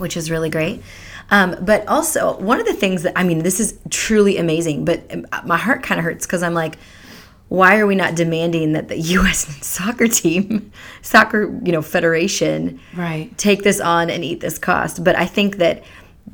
Which 0.00 0.16
is 0.16 0.30
really 0.30 0.50
great. 0.50 0.82
Um, 1.30 1.56
but 1.60 1.86
also, 1.88 2.38
one 2.38 2.58
of 2.60 2.66
the 2.66 2.72
things 2.74 3.02
that, 3.02 3.12
I 3.18 3.22
mean, 3.22 3.42
this 3.42 3.60
is 3.60 3.78
truly 3.90 4.38
amazing, 4.38 4.84
but 4.84 5.02
my 5.46 5.58
heart 5.58 5.82
kind 5.82 5.98
of 5.98 6.04
hurts 6.04 6.26
because 6.26 6.42
I'm 6.42 6.54
like, 6.54 6.78
why 7.48 7.78
are 7.78 7.86
we 7.86 7.94
not 7.94 8.14
demanding 8.14 8.72
that 8.72 8.88
the 8.88 8.98
U.S. 9.18 9.46
soccer 9.66 10.08
team, 10.08 10.72
soccer, 11.02 11.44
you 11.64 11.72
know, 11.72 11.82
federation, 11.82 12.80
Right. 12.94 13.36
take 13.38 13.62
this 13.62 13.80
on 13.80 14.10
and 14.10 14.24
eat 14.24 14.40
this 14.40 14.58
cost. 14.58 15.02
But 15.04 15.16
I 15.16 15.26
think 15.26 15.56
that 15.56 15.82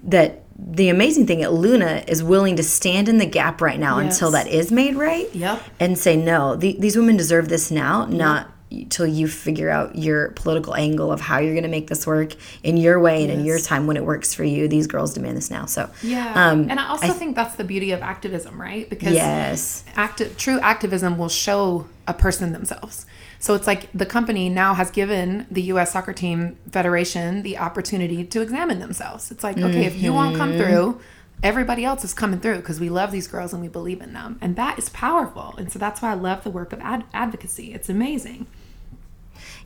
that 0.05 0.43
the 0.57 0.89
amazing 0.89 1.27
thing 1.27 1.43
at 1.43 1.53
Luna 1.53 2.05
is 2.07 2.23
willing 2.23 2.55
to 2.57 2.63
stand 2.63 3.09
in 3.09 3.19
the 3.19 3.27
gap 3.27 3.61
right 3.61 3.79
now 3.79 3.99
Yes. 3.99 4.15
until 4.15 4.31
that 4.33 4.47
is 4.47 4.71
made 4.71 4.95
right. 4.97 5.33
Yep. 5.35 5.61
And 5.81 5.99
say 5.99 6.17
no, 6.17 6.55
the, 6.57 6.77
these 6.79 6.97
women 6.97 7.17
deserve 7.17 7.49
this 7.49 7.71
now, 7.73 8.07
not 8.07 8.51
till 8.91 9.07
you 9.07 9.29
figure 9.29 9.71
out 9.71 9.97
your 9.97 10.31
political 10.33 10.75
angle 10.75 11.11
of 11.13 11.21
how 11.21 11.39
you're 11.39 11.55
going 11.55 11.63
to 11.65 11.69
make 11.69 11.87
this 11.89 12.07
work 12.07 12.35
in 12.63 12.77
your 12.77 12.99
way 13.01 13.23
and 13.23 13.33
in 13.33 13.45
your 13.45 13.59
time 13.59 13.87
when 13.87 13.97
it 13.97 14.05
works 14.05 14.35
for 14.35 14.45
you. 14.45 14.69
These 14.69 14.87
girls 14.87 15.15
demand 15.15 15.37
this 15.37 15.51
now. 15.51 15.67
So 15.67 15.89
Yeah. 16.03 16.33
um, 16.35 16.69
and 16.71 16.79
I 16.81 16.89
also 16.89 17.13
think 17.13 17.37
that's 17.37 17.57
the 17.57 17.65
beauty 17.65 17.93
of 17.93 18.03
activism, 18.03 18.61
right? 18.61 18.89
Because 18.91 19.15
yes, 19.15 19.85
active 19.97 20.37
true 20.37 20.59
activism 20.61 21.17
will 21.19 21.29
show 21.29 21.87
a 22.07 22.15
person 22.15 22.53
themselves. 22.53 23.07
So 23.39 23.55
it's 23.55 23.67
like 23.67 23.89
the 23.93 24.07
company 24.07 24.49
now 24.49 24.75
has 24.75 24.91
given 24.91 25.47
the 25.51 25.63
US 25.75 25.93
soccer 25.93 26.13
team 26.13 26.57
federation 26.71 27.43
the 27.43 27.59
opportunity 27.59 28.25
to 28.25 28.41
examine 28.41 28.79
themselves. 28.79 29.31
It's 29.31 29.45
like, 29.45 29.59
okay, 29.59 29.85
if 29.85 29.97
you 29.97 30.13
won't 30.15 30.37
come 30.37 30.57
through, 30.57 31.01
everybody 31.43 31.85
else 31.85 32.05
is 32.05 32.15
coming 32.15 32.41
through 32.41 32.57
because 32.57 32.81
we 32.81 32.89
love 32.89 33.11
these 33.13 33.27
girls 33.29 33.53
and 33.53 33.61
we 33.61 33.69
believe 33.69 34.01
in 34.01 34.15
them. 34.15 34.39
And 34.41 34.57
that 34.57 34.79
is 34.79 34.89
powerful. 34.89 35.55
And 35.59 35.71
so 35.71 35.79
that's 35.79 36.01
why 36.01 36.13
I 36.13 36.15
love 36.15 36.43
the 36.43 36.51
work 36.51 36.73
of 36.73 36.81
ad- 36.81 37.05
advocacy. 37.13 37.75
It's 37.75 37.91
amazing. 37.91 38.47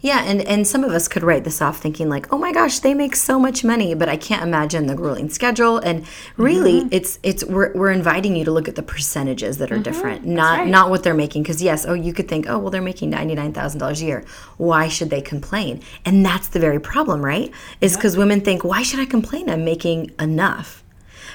Yeah, 0.00 0.22
and 0.24 0.40
and 0.42 0.64
some 0.66 0.84
of 0.84 0.92
us 0.92 1.08
could 1.08 1.24
write 1.24 1.42
this 1.42 1.60
off 1.60 1.80
thinking 1.80 2.08
like, 2.08 2.32
"Oh 2.32 2.38
my 2.38 2.52
gosh, 2.52 2.78
they 2.78 2.94
make 2.94 3.16
so 3.16 3.38
much 3.38 3.64
money," 3.64 3.94
but 3.94 4.08
I 4.08 4.16
can't 4.16 4.42
imagine 4.42 4.86
the 4.86 4.94
grueling 4.94 5.28
schedule. 5.28 5.78
And 5.78 6.06
really, 6.36 6.80
Mm-hmm. 6.82 6.88
it's 6.92 7.18
it's 7.24 7.44
we're, 7.44 7.72
we're 7.74 7.90
inviting 7.90 8.36
you 8.36 8.44
to 8.44 8.52
look 8.52 8.68
at 8.68 8.76
the 8.76 8.82
percentages 8.82 9.58
that 9.58 9.72
are 9.72 9.78
different, 9.78 10.24
not 10.24 10.60
right. 10.60 10.68
not 10.68 10.88
what 10.90 11.02
they're 11.02 11.14
making. 11.14 11.42
Because 11.42 11.60
yes, 11.62 11.84
oh, 11.84 11.94
you 11.94 12.12
could 12.12 12.28
think, 12.28 12.46
oh, 12.48 12.58
well, 12.58 12.70
they're 12.70 12.80
making 12.80 13.10
ninety 13.10 13.34
nine 13.34 13.52
thousand 13.52 13.80
dollars 13.80 14.00
a 14.02 14.04
year. 14.04 14.24
Why 14.56 14.86
should 14.88 15.10
they 15.10 15.20
complain? 15.20 15.80
And 16.04 16.24
that's 16.24 16.48
the 16.48 16.60
very 16.60 16.78
problem, 16.80 17.24
right? 17.24 17.50
Is 17.80 17.96
because 17.96 18.16
women 18.16 18.40
think, 18.40 18.62
why 18.62 18.82
should 18.84 19.00
I 19.00 19.04
complain? 19.06 19.50
I'm 19.50 19.64
making 19.64 20.12
enough. 20.20 20.84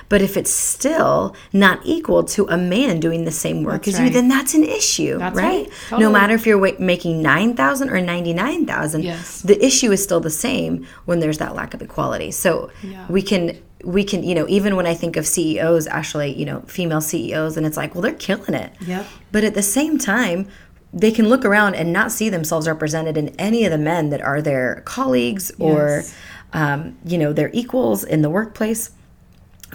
But 0.09 0.21
if 0.21 0.37
it's 0.37 0.51
still 0.51 1.35
not 1.51 1.79
equal 1.83 2.23
to 2.25 2.45
a 2.47 2.57
man 2.57 2.99
doing 2.99 3.25
the 3.25 3.31
same 3.31 3.63
work 3.63 3.83
That's 3.85 3.99
as 3.99 4.03
you, 4.03 4.09
then 4.09 4.27
that's 4.27 4.53
an 4.53 4.63
issue, 4.63 5.17
That's 5.17 5.35
right? 5.35 5.69
right. 5.91 5.99
No 5.99 6.11
matter 6.11 6.33
if 6.33 6.45
you're 6.45 6.79
making 6.79 7.21
nine 7.21 7.55
thousand 7.55 7.89
or 7.89 7.99
ninety 8.01 8.33
nine 8.33 8.65
thousand, 8.65 9.03
Yes. 9.03 9.41
the 9.41 9.63
issue 9.65 9.91
is 9.91 10.03
still 10.03 10.19
the 10.19 10.29
same 10.29 10.85
when 11.05 11.19
there's 11.19 11.37
that 11.39 11.55
lack 11.55 11.73
of 11.73 11.81
equality. 11.81 12.31
So 12.31 12.69
Yeah. 12.83 13.05
we 13.09 13.21
can 13.21 13.57
we 13.83 14.03
can 14.03 14.23
you 14.23 14.33
know 14.33 14.45
even 14.47 14.75
when 14.77 14.85
I 14.87 14.93
think 14.93 15.17
of 15.17 15.27
CEOs, 15.27 15.87
actually 15.87 16.33
you 16.39 16.45
know 16.45 16.61
female 16.67 17.01
CEOs, 17.01 17.57
and 17.57 17.65
it's 17.65 17.77
like 17.77 17.93
well 17.95 18.01
they're 18.01 18.13
killing 18.13 18.53
it. 18.53 18.71
Yep. 18.85 19.05
But 19.31 19.43
at 19.43 19.53
the 19.55 19.61
same 19.63 19.97
time, 19.97 20.47
they 20.93 21.11
can 21.11 21.27
look 21.27 21.43
around 21.43 21.75
and 21.75 21.91
not 21.91 22.11
see 22.11 22.29
themselves 22.29 22.67
represented 22.67 23.17
in 23.17 23.29
any 23.39 23.65
of 23.65 23.71
the 23.71 23.77
men 23.77 24.09
that 24.11 24.21
are 24.21 24.41
their 24.41 24.83
colleagues 24.85 25.51
or 25.59 25.87
Yes. 26.03 26.15
um, 26.53 26.95
you 27.05 27.17
know 27.17 27.33
their 27.33 27.49
equals 27.53 28.03
in 28.03 28.21
the 28.21 28.29
workplace. 28.29 28.91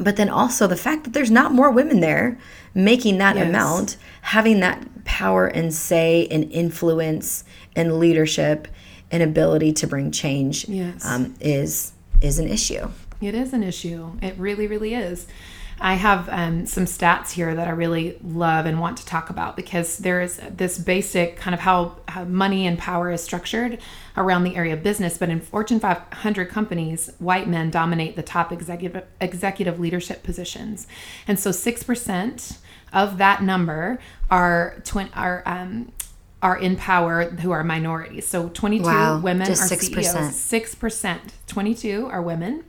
But 0.00 0.16
then 0.16 0.28
also 0.28 0.66
the 0.66 0.76
fact 0.76 1.04
that 1.04 1.12
there's 1.12 1.30
not 1.30 1.52
more 1.52 1.70
women 1.70 2.00
there 2.00 2.38
making 2.74 3.18
that 3.18 3.36
Yes. 3.36 3.48
amount, 3.48 3.96
having 4.22 4.60
that 4.60 5.04
power 5.04 5.46
and 5.46 5.72
say 5.74 6.28
and 6.30 6.50
influence 6.52 7.44
and 7.74 7.98
leadership 7.98 8.68
and 9.10 9.22
ability 9.22 9.72
to 9.72 9.86
bring 9.86 10.10
change 10.10 10.68
Yes. 10.68 11.04
um, 11.04 11.34
is 11.40 11.92
is 12.20 12.38
an 12.38 12.48
issue. 12.48 12.88
It 13.20 13.34
is 13.34 13.52
an 13.52 13.62
issue. 13.62 14.12
It 14.22 14.34
really, 14.38 14.66
really 14.66 14.94
is. 14.94 15.26
I 15.80 15.94
have 15.94 16.28
um, 16.30 16.66
some 16.66 16.84
stats 16.84 17.30
here 17.30 17.54
that 17.54 17.68
I 17.68 17.70
really 17.70 18.18
love 18.22 18.66
and 18.66 18.80
want 18.80 18.98
to 18.98 19.06
talk 19.06 19.30
about 19.30 19.56
because 19.56 19.98
there 19.98 20.20
is 20.20 20.40
this 20.50 20.78
basic 20.78 21.36
kind 21.36 21.54
of 21.54 21.60
how, 21.60 21.96
how 22.08 22.24
money 22.24 22.66
and 22.66 22.78
power 22.78 23.10
is 23.10 23.22
structured 23.22 23.78
around 24.16 24.44
the 24.44 24.56
area 24.56 24.74
of 24.74 24.82
business. 24.82 25.18
But 25.18 25.28
in 25.28 25.40
Fortune 25.40 25.80
500 25.80 26.48
companies, 26.48 27.10
white 27.18 27.48
men 27.48 27.70
dominate 27.70 28.16
the 28.16 28.22
top 28.22 28.52
executive 28.52 29.04
executive 29.20 29.78
leadership 29.78 30.22
positions, 30.22 30.86
and 31.26 31.38
so 31.38 31.52
six 31.52 31.82
percent 31.82 32.58
of 32.92 33.18
that 33.18 33.42
number 33.42 33.98
are 34.30 34.80
twin 34.84 35.10
are 35.14 35.42
um, 35.46 35.92
are 36.42 36.56
in 36.56 36.76
power 36.76 37.24
who 37.24 37.50
are 37.50 37.64
minorities. 37.64 38.26
So 38.26 38.48
22 38.48 38.84
Wow, 38.84 39.20
women 39.20 39.48
are 39.48 39.54
6%. 39.54 40.04
CEOs. 40.04 40.34
Six 40.36 40.74
percent, 40.74 41.34
twenty-two 41.46 42.06
are 42.06 42.22
women, 42.22 42.64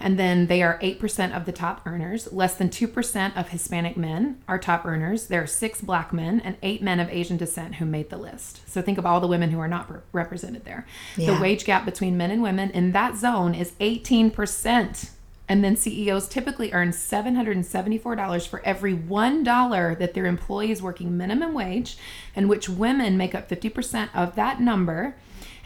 and 0.00 0.18
then 0.18 0.46
they 0.46 0.62
are 0.62 0.78
eight 0.80 0.98
percent 0.98 1.32
of 1.34 1.44
the 1.46 1.52
top 1.52 1.86
earners. 1.86 2.32
Less 2.32 2.54
than 2.56 2.70
two 2.70 2.88
percent 2.88 3.36
of 3.36 3.48
Hispanic 3.48 3.96
men 3.96 4.42
are 4.48 4.58
top 4.58 4.84
earners. 4.84 5.26
There 5.26 5.42
are 5.42 5.46
six 5.46 5.80
black 5.80 6.12
men 6.12 6.40
and 6.40 6.56
eight 6.62 6.82
men 6.82 7.00
of 7.00 7.08
Asian 7.08 7.36
descent 7.36 7.76
who 7.76 7.84
made 7.84 8.10
the 8.10 8.16
list. 8.16 8.68
So 8.68 8.82
think 8.82 8.98
of 8.98 9.06
all 9.06 9.20
the 9.20 9.26
women 9.26 9.50
who 9.50 9.60
are 9.60 9.68
not 9.68 9.92
re- 9.92 10.00
represented 10.12 10.64
there. 10.64 10.86
Yeah. 11.16 11.34
The 11.34 11.40
wage 11.40 11.64
gap 11.64 11.84
between 11.84 12.16
men 12.16 12.30
and 12.30 12.42
women 12.42 12.70
in 12.70 12.92
that 12.92 13.16
zone 13.16 13.54
is 13.54 13.72
eighteen 13.80 14.30
percent. 14.30 15.10
And 15.48 15.62
then 15.62 15.76
CEOs 15.76 16.28
typically 16.28 16.72
earn 16.72 16.90
$774 16.90 18.48
for 18.48 18.62
every 18.64 18.96
$1 18.96 19.98
that 19.98 20.14
their 20.14 20.24
employee 20.24 20.70
is 20.70 20.80
working 20.80 21.18
minimum 21.18 21.52
wage, 21.52 21.98
and 22.34 22.48
which 22.48 22.68
women 22.68 23.18
make 23.18 23.34
up 23.34 23.48
50% 23.48 24.08
of 24.14 24.36
that 24.36 24.60
number. 24.60 25.16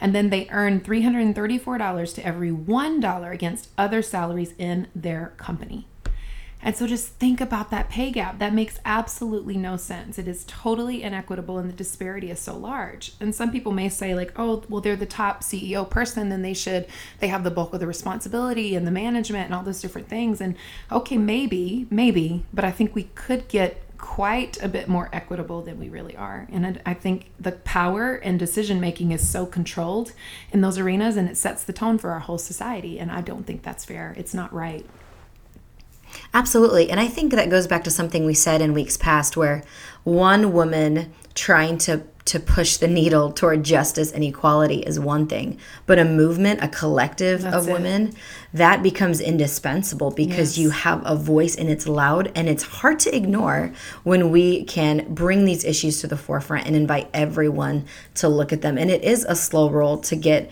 And 0.01 0.15
then 0.15 0.29
they 0.29 0.47
earn 0.49 0.81
$334 0.81 2.15
to 2.15 2.25
every 2.25 2.51
$1 2.51 3.31
against 3.31 3.69
other 3.77 4.01
salaries 4.01 4.53
in 4.57 4.87
their 4.95 5.33
company. 5.37 5.87
And 6.61 6.75
so 6.75 6.87
just 6.87 7.07
think 7.15 7.39
about 7.39 7.71
that 7.71 7.89
pay 7.89 8.11
gap. 8.11 8.39
That 8.39 8.53
makes 8.53 8.79
absolutely 8.83 9.55
no 9.55 9.77
sense. 9.77 10.19
It 10.19 10.27
is 10.27 10.43
totally 10.45 11.03
inequitable 11.03 11.57
and 11.57 11.69
the 11.69 11.73
disparity 11.73 12.29
is 12.31 12.39
so 12.39 12.57
large. 12.57 13.13
And 13.19 13.33
some 13.33 13.51
people 13.51 13.71
may 13.71 13.87
say 13.87 14.13
like, 14.13 14.33
"Oh, 14.37 14.63
well 14.67 14.81
they're 14.81 14.97
the 14.97 15.05
top 15.05 15.41
CEO 15.41 15.89
person, 15.89 16.29
then 16.29 16.41
they 16.41 16.53
should 16.53 16.85
they 17.19 17.27
have 17.27 17.45
the 17.45 17.51
bulk 17.51 17.73
of 17.73 17.79
the 17.79 17.87
responsibility 17.87 18.75
and 18.75 18.85
the 18.85 18.91
management 18.91 19.45
and 19.45 19.53
all 19.53 19.63
those 19.63 19.81
different 19.81 20.09
things." 20.09 20.41
And 20.41 20.55
okay, 20.91 21.17
maybe, 21.17 21.87
maybe, 21.89 22.43
but 22.53 22.65
I 22.65 22.71
think 22.71 22.93
we 22.93 23.03
could 23.15 23.47
get 23.47 23.81
quite 23.99 24.61
a 24.63 24.67
bit 24.67 24.87
more 24.87 25.09
equitable 25.13 25.61
than 25.61 25.77
we 25.79 25.89
really 25.89 26.15
are. 26.15 26.47
And 26.51 26.81
I 26.85 26.93
think 26.93 27.31
the 27.39 27.51
power 27.51 28.15
and 28.15 28.39
decision 28.39 28.79
making 28.79 29.11
is 29.11 29.27
so 29.27 29.45
controlled 29.45 30.13
in 30.51 30.61
those 30.61 30.77
arenas 30.77 31.17
and 31.17 31.29
it 31.29 31.37
sets 31.37 31.63
the 31.63 31.73
tone 31.73 31.97
for 31.97 32.11
our 32.11 32.19
whole 32.19 32.37
society 32.37 32.99
and 32.99 33.11
I 33.11 33.21
don't 33.21 33.45
think 33.45 33.61
that's 33.63 33.85
fair. 33.85 34.15
It's 34.17 34.33
not 34.33 34.53
right. 34.53 34.85
Absolutely. 36.33 36.89
And 36.89 36.99
I 36.99 37.07
think 37.07 37.31
that 37.33 37.49
goes 37.49 37.67
back 37.67 37.83
to 37.85 37.91
something 37.91 38.25
we 38.25 38.33
said 38.33 38.61
in 38.61 38.73
weeks 38.73 38.97
past 38.97 39.35
where 39.37 39.63
one 40.03 40.53
woman 40.53 41.13
trying 41.35 41.77
to 41.79 42.03
to 42.25 42.39
push 42.39 42.77
the 42.77 42.87
needle 42.87 43.31
toward 43.31 43.63
justice 43.63 44.11
and 44.11 44.23
equality 44.23 44.81
is 44.81 44.99
one 44.99 45.25
thing, 45.25 45.57
but 45.87 45.97
a 45.97 46.05
movement, 46.05 46.61
a 46.61 46.67
collective 46.67 47.41
That's 47.41 47.55
of 47.55 47.67
it. 47.67 47.73
women, 47.73 48.13
that 48.53 48.83
becomes 48.83 49.19
indispensable 49.19 50.11
because 50.11 50.55
Yes. 50.55 50.57
you 50.59 50.69
have 50.69 51.01
a 51.05 51.15
voice 51.15 51.55
and 51.55 51.69
it's 51.71 51.87
loud 51.87 52.31
and 52.35 52.47
it's 52.47 52.61
hard 52.61 52.99
to 52.99 53.15
ignore 53.15 53.71
when 54.03 54.29
we 54.29 54.63
can 54.65 55.07
bring 55.11 55.45
these 55.45 55.65
issues 55.65 56.01
to 56.01 56.07
the 56.07 56.17
forefront 56.17 56.67
and 56.67 56.75
invite 56.75 57.09
everyone 57.15 57.85
to 58.15 58.27
look 58.29 58.53
at 58.53 58.61
them. 58.61 58.77
And 58.77 58.91
it 58.91 59.03
is 59.03 59.25
a 59.27 59.35
slow 59.35 59.67
roll 59.67 59.97
to 59.97 60.15
get 60.15 60.51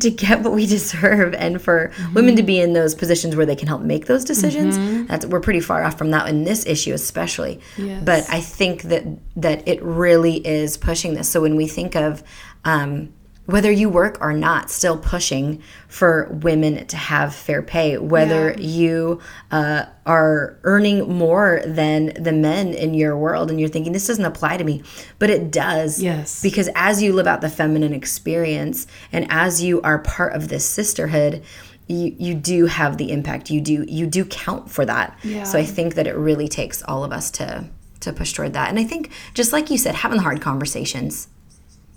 to 0.00 0.10
get 0.10 0.40
what 0.40 0.52
we 0.52 0.66
deserve 0.78 1.34
and 1.34 1.60
for 1.60 1.88
Mm-hmm. 1.92 2.14
women 2.14 2.36
to 2.36 2.42
be 2.42 2.60
in 2.60 2.72
those 2.72 2.94
positions 2.94 3.36
where 3.36 3.44
they 3.46 3.56
can 3.56 3.68
help 3.68 3.82
make 3.82 4.06
those 4.06 4.24
decisions 4.24 4.78
that's 5.08 5.26
we're 5.26 5.40
pretty 5.40 5.60
far 5.60 5.84
off 5.84 5.98
from 5.98 6.10
that 6.10 6.28
in 6.28 6.44
this 6.44 6.64
issue 6.66 6.92
especially 6.94 7.60
Yes. 7.76 8.02
but 8.04 8.24
i 8.30 8.40
think 8.40 8.82
that 8.82 9.04
that 9.36 9.66
it 9.68 9.82
really 9.82 10.36
is 10.46 10.76
pushing 10.76 11.14
this 11.14 11.28
so 11.28 11.40
when 11.42 11.56
we 11.56 11.66
think 11.66 11.94
of 11.96 12.22
um, 12.64 13.12
whether 13.46 13.72
you 13.72 13.88
work 13.88 14.18
or 14.20 14.32
not 14.32 14.70
still 14.70 14.96
pushing 14.96 15.60
for 15.88 16.28
women 16.42 16.86
to 16.86 16.96
have 16.96 17.34
fair 17.34 17.60
pay 17.60 17.98
whether 17.98 18.50
Yeah. 18.52 18.60
you 18.60 19.20
uh, 19.50 19.86
are 20.06 20.56
earning 20.62 21.08
more 21.12 21.60
than 21.66 22.12
the 22.22 22.32
men 22.32 22.68
in 22.72 22.94
your 22.94 23.16
world 23.16 23.50
and 23.50 23.58
you're 23.58 23.68
thinking 23.68 23.92
this 23.92 24.06
doesn't 24.06 24.24
apply 24.24 24.58
to 24.58 24.64
me 24.64 24.82
but 25.18 25.28
it 25.28 25.50
does 25.50 26.00
Yes. 26.00 26.40
because 26.40 26.68
as 26.76 27.02
you 27.02 27.12
live 27.12 27.26
out 27.26 27.40
the 27.40 27.48
feminine 27.50 27.92
experience 27.92 28.86
and 29.12 29.26
as 29.28 29.62
you 29.62 29.80
are 29.82 29.98
part 29.98 30.34
of 30.34 30.48
this 30.48 30.64
sisterhood 30.64 31.42
you, 31.88 32.14
you 32.16 32.34
do 32.34 32.66
have 32.66 32.96
the 32.96 33.10
impact 33.10 33.50
you 33.50 33.60
do 33.60 33.84
you 33.88 34.06
do 34.06 34.24
count 34.24 34.70
for 34.70 34.84
that 34.86 35.18
Yeah. 35.24 35.42
so 35.42 35.58
i 35.58 35.64
think 35.64 35.96
that 35.96 36.06
it 36.06 36.14
really 36.14 36.46
takes 36.48 36.80
all 36.84 37.02
of 37.02 37.12
us 37.12 37.28
to 37.32 37.64
to 38.00 38.12
push 38.12 38.32
toward 38.32 38.52
that 38.52 38.68
and 38.70 38.78
i 38.78 38.84
think 38.84 39.10
just 39.34 39.52
like 39.52 39.68
you 39.68 39.76
said 39.78 39.96
having 39.96 40.18
the 40.18 40.22
hard 40.22 40.40
conversations 40.40 41.26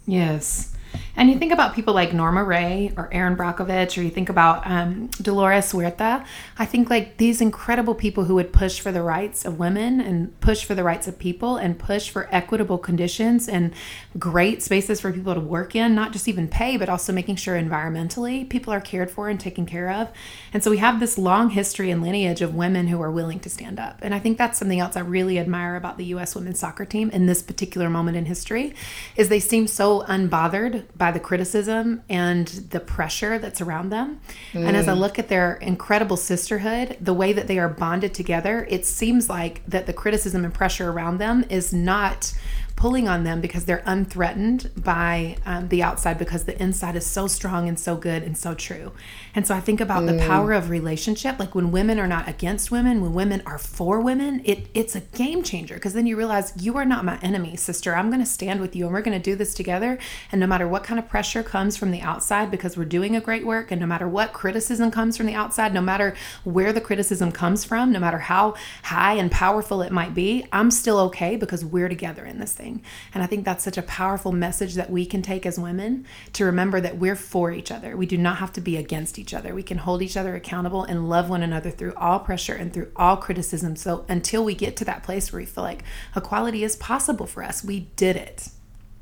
Yes. 0.08 0.72
And 1.16 1.30
you 1.30 1.38
think 1.40 1.52
about 1.52 1.76
people 1.76 1.94
like 1.94 2.14
Norma 2.14 2.44
Rae 2.44 2.92
or 2.98 3.10
Erin 3.12 3.36
Brockovich, 3.36 3.98
or 3.98 4.02
you 4.02 4.10
think 4.10 4.30
about 4.30 4.66
um, 4.66 5.08
Dolores 5.22 5.72
Huerta. 5.72 6.26
I 6.58 6.66
think 6.66 6.90
like 6.90 7.18
these 7.18 7.42
incredible 7.42 7.96
people 7.96 8.26
who 8.26 8.36
would 8.36 8.54
push 8.54 8.80
for 8.80 8.92
the 8.92 9.02
rights 9.02 9.46
of 9.46 9.60
women 9.60 10.02
and 10.02 10.40
push 10.40 10.66
for 10.66 10.76
the 10.76 10.84
rights 10.84 11.08
of 11.08 11.18
people 11.20 11.58
and 11.58 11.78
push 11.78 12.10
for 12.10 12.28
equitable 12.32 12.78
conditions 12.78 13.48
and 13.48 13.74
great 14.18 14.62
spaces 14.62 15.02
for 15.02 15.12
people 15.12 15.34
to 15.34 15.40
work 15.40 15.76
in, 15.76 15.96
not 15.96 16.12
just 16.12 16.28
even 16.28 16.48
pay, 16.48 16.78
but 16.78 16.90
also 16.90 17.14
making 17.14 17.36
sure 17.36 17.56
environmentally 17.56 18.48
people 18.50 18.74
are 18.74 18.82
cared 18.82 19.12
for 19.12 19.30
and 19.30 19.40
taken 19.40 19.66
care 19.66 19.92
of. 19.92 20.10
And 20.54 20.64
so 20.64 20.72
we 20.72 20.78
have 20.78 21.00
this 21.00 21.18
long 21.18 21.50
history 21.50 21.92
and 21.92 22.02
lineage 22.02 22.42
of 22.42 22.56
women 22.56 22.88
who 22.88 23.02
are 23.02 23.12
willing 23.12 23.40
to 23.42 23.50
stand 23.50 23.80
up. 23.80 24.00
And 24.02 24.14
I 24.14 24.20
think 24.20 24.38
that's 24.38 24.58
something 24.58 24.80
else 24.80 24.96
I 24.96 25.02
really 25.02 25.38
admire 25.40 25.76
about 25.76 25.98
the 25.98 26.06
U.S. 26.06 26.36
women's 26.36 26.60
soccer 26.60 26.86
team 26.86 27.10
in 27.10 27.26
this 27.26 27.42
particular 27.42 27.90
moment 27.90 28.18
in 28.18 28.26
history 28.26 28.74
is 29.16 29.30
they 29.30 29.40
seem 29.40 29.68
so 29.68 30.04
unbothered 30.04 30.85
by 30.98 31.12
the 31.12 31.20
criticism 31.20 32.02
and 32.10 32.48
the 32.48 32.80
pressure 32.80 33.40
that's 33.40 33.62
around 33.62 33.90
them. 33.90 34.20
And 34.54 34.76
as 34.76 34.88
I 34.88 34.94
mm. 34.94 35.00
look 35.00 35.20
at 35.20 35.28
their 35.28 35.56
incredible 35.56 36.18
sisterhood, 36.18 36.98
the 37.02 37.14
way 37.14 37.34
that 37.34 37.48
they 37.48 37.60
are 37.60 37.70
bonded 37.70 38.14
together, 38.14 38.66
it 38.70 38.86
seems 38.86 39.30
like 39.30 39.66
that 39.68 39.86
the 39.86 39.94
criticism 39.94 40.46
and 40.46 40.54
pressure 40.54 40.90
around 40.90 41.18
them 41.18 41.46
is 41.50 41.74
not 41.74 42.34
pulling 42.76 43.08
on 43.08 43.24
them 43.24 43.40
because 43.40 43.66
they're 43.66 43.84
unthreatened 43.86 44.70
by 44.84 45.38
um, 45.46 45.70
the 45.70 45.82
outside 45.82 46.18
because 46.18 46.44
the 46.44 46.62
inside 46.62 46.96
is 46.96 47.06
so 47.06 47.26
strong 47.26 47.70
and 47.70 47.80
so 47.80 47.96
good 47.96 48.22
and 48.22 48.38
so 48.38 48.54
true. 48.54 48.92
And 49.34 49.48
so 49.48 49.56
I 49.56 49.62
think 49.62 49.80
about 49.80 50.06
the 50.06 50.18
power 50.18 50.52
of 50.52 50.70
relationship. 50.70 51.40
Like 51.40 51.56
when 51.56 51.72
women 51.72 52.00
are 52.00 52.08
not 52.08 52.28
against 52.28 52.72
women, 52.72 53.02
when 53.02 53.14
women 53.14 53.42
are 53.46 53.58
for 53.58 54.02
women, 54.02 54.42
it 54.44 54.68
it's 54.74 54.96
a 54.96 55.00
game 55.00 55.42
changer 55.42 55.76
because 55.76 55.94
then 55.94 56.06
you 56.06 56.18
realize 56.18 56.54
you 56.60 56.76
are 56.78 56.86
not 56.86 57.06
my 57.06 57.18
enemy, 57.20 57.56
sister. 57.56 57.96
I'm 57.96 58.10
going 58.10 58.20
to 58.20 58.26
stand 58.26 58.60
with 58.60 58.76
you 58.76 58.86
and 58.86 58.94
we're 58.94 59.02
going 59.02 59.18
to 59.20 59.24
do 59.24 59.36
this 59.36 59.54
together. 59.54 59.98
And 60.32 60.42
no 60.42 60.48
matter 60.48 60.68
what 60.68 60.84
kind 60.84 61.00
of 61.00 61.08
pressure 61.08 61.44
comes 61.44 61.78
from 61.78 61.92
the 61.92 62.02
outside 62.02 62.52
because 62.52 62.78
we're 62.78 62.86
doing 62.86 63.16
a 63.16 63.22
great 63.22 63.46
work, 63.46 63.72
and 63.72 63.80
no 63.80 63.88
matter 63.88 64.08
what 64.08 64.34
criticism 64.34 64.92
comes 64.92 65.16
from 65.16 65.28
the 65.28 65.34
outside, 65.34 65.74
no 65.74 65.82
matter 65.82 66.14
where 66.44 66.74
the 66.74 66.82
criticism 66.82 67.32
comes 67.32 67.64
from, 67.64 67.92
no 67.92 68.00
matter 68.00 68.20
how 68.20 68.56
high 68.84 69.14
and 69.14 69.32
powerful 69.32 69.82
it 69.82 69.92
might 69.92 70.14
be, 70.14 70.46
I'm 70.52 70.72
still 70.72 71.00
okay 71.00 71.36
because 71.36 71.64
we're 71.64 71.90
together 71.90 72.26
in 72.26 72.40
this 72.40 72.54
thing. 72.54 72.65
And 73.14 73.24
I 73.24 73.28
think 73.28 73.46
that's 73.46 73.64
such 73.64 73.78
a 73.78 73.82
powerful 73.82 74.32
message 74.32 74.74
that 74.76 74.90
we 74.90 75.06
can 75.06 75.22
take 75.22 75.46
as 75.46 75.60
women 75.60 76.06
to 76.34 76.46
remember 76.46 76.82
that 76.82 76.98
we're 76.98 77.16
for 77.16 77.52
each 77.52 77.72
other. 77.72 77.96
We 77.96 78.06
do 78.06 78.18
not 78.18 78.38
have 78.38 78.52
to 78.54 78.62
be 78.62 78.78
against 78.78 79.18
each 79.20 79.34
other. 79.34 79.54
We 79.54 79.64
can 79.64 79.78
hold 79.80 80.02
each 80.02 80.18
other 80.18 80.36
accountable 80.36 80.84
and 80.84 81.10
love 81.10 81.30
one 81.30 81.44
another 81.44 81.72
through 81.72 81.94
all 81.96 82.20
pressure 82.20 82.56
and 82.56 82.74
through 82.74 82.92
all 82.96 83.18
criticism. 83.18 83.76
So 83.76 84.06
until 84.10 84.44
we 84.44 84.56
get 84.56 84.76
to 84.78 84.86
that 84.86 85.04
place 85.04 85.32
where 85.32 85.40
we 85.40 85.46
feel 85.46 85.64
like 85.64 85.84
equality 86.16 86.64
is 86.64 86.76
possible 86.76 87.28
for 87.28 87.44
us, 87.44 87.64
we 87.64 87.88
did 87.96 88.16
it. 88.16 88.50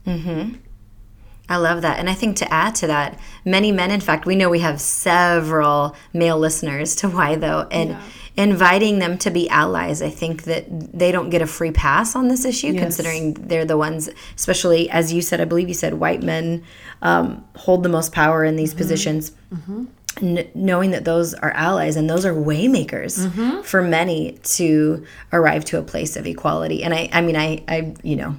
Mhm. 0.05 0.57
I 1.49 1.57
love 1.57 1.81
that. 1.81 1.99
And 1.99 2.09
I 2.09 2.13
think 2.13 2.37
to 2.37 2.53
add 2.53 2.73
to 2.75 2.87
that, 2.87 3.19
many 3.43 3.71
men, 3.71 3.91
in 3.91 3.99
fact, 3.99 4.25
we 4.25 4.35
know 4.35 4.49
we 4.49 4.59
have 4.59 4.79
several 4.79 5.95
male 6.13 6.37
listeners 6.39 6.95
to 6.97 7.09
Why 7.09 7.35
Though, 7.35 7.67
and 7.69 7.91
Yeah. 7.91 7.99
Inviting 8.35 8.99
them 8.99 9.17
to 9.19 9.29
be 9.29 9.47
allies. 9.49 10.01
I 10.01 10.09
think 10.09 10.43
that 10.43 10.65
they 10.97 11.11
don't 11.11 11.29
get 11.29 11.41
a 11.41 11.47
free 11.47 11.71
pass 11.71 12.15
on 12.15 12.27
this 12.29 12.45
issue, 12.45 12.67
Yes. 12.73 12.81
considering 12.81 13.33
they're 13.35 13.65
the 13.65 13.77
ones, 13.77 14.09
especially 14.35 14.89
as 14.89 15.13
you 15.13 15.21
said, 15.21 15.39
I 15.39 15.45
believe 15.45 15.67
you 15.67 15.73
said 15.75 15.93
white 15.95 16.23
men 16.23 16.63
um, 17.01 17.45
hold 17.55 17.83
the 17.83 17.89
most 17.89 18.11
power 18.11 18.43
in 18.43 18.55
these 18.55 18.71
Mm-hmm. 18.71 18.77
positions. 18.79 19.31
N- 20.21 20.47
knowing 20.53 20.91
that 20.91 21.05
those 21.05 21.33
are 21.33 21.51
allies 21.51 21.95
and 21.95 22.07
those 22.09 22.23
are 22.25 22.33
waymakers 22.33 23.27
Mm-hmm. 23.27 23.61
for 23.61 23.81
many 23.81 24.33
to 24.43 25.05
arrive 25.31 25.65
to 25.65 25.79
a 25.79 25.81
place 25.83 26.15
of 26.15 26.27
equality. 26.27 26.83
And 26.83 26.93
I, 26.93 27.09
I 27.11 27.21
mean, 27.21 27.35
I, 27.35 27.63
I, 27.67 27.93
you 28.03 28.15
know, 28.15 28.35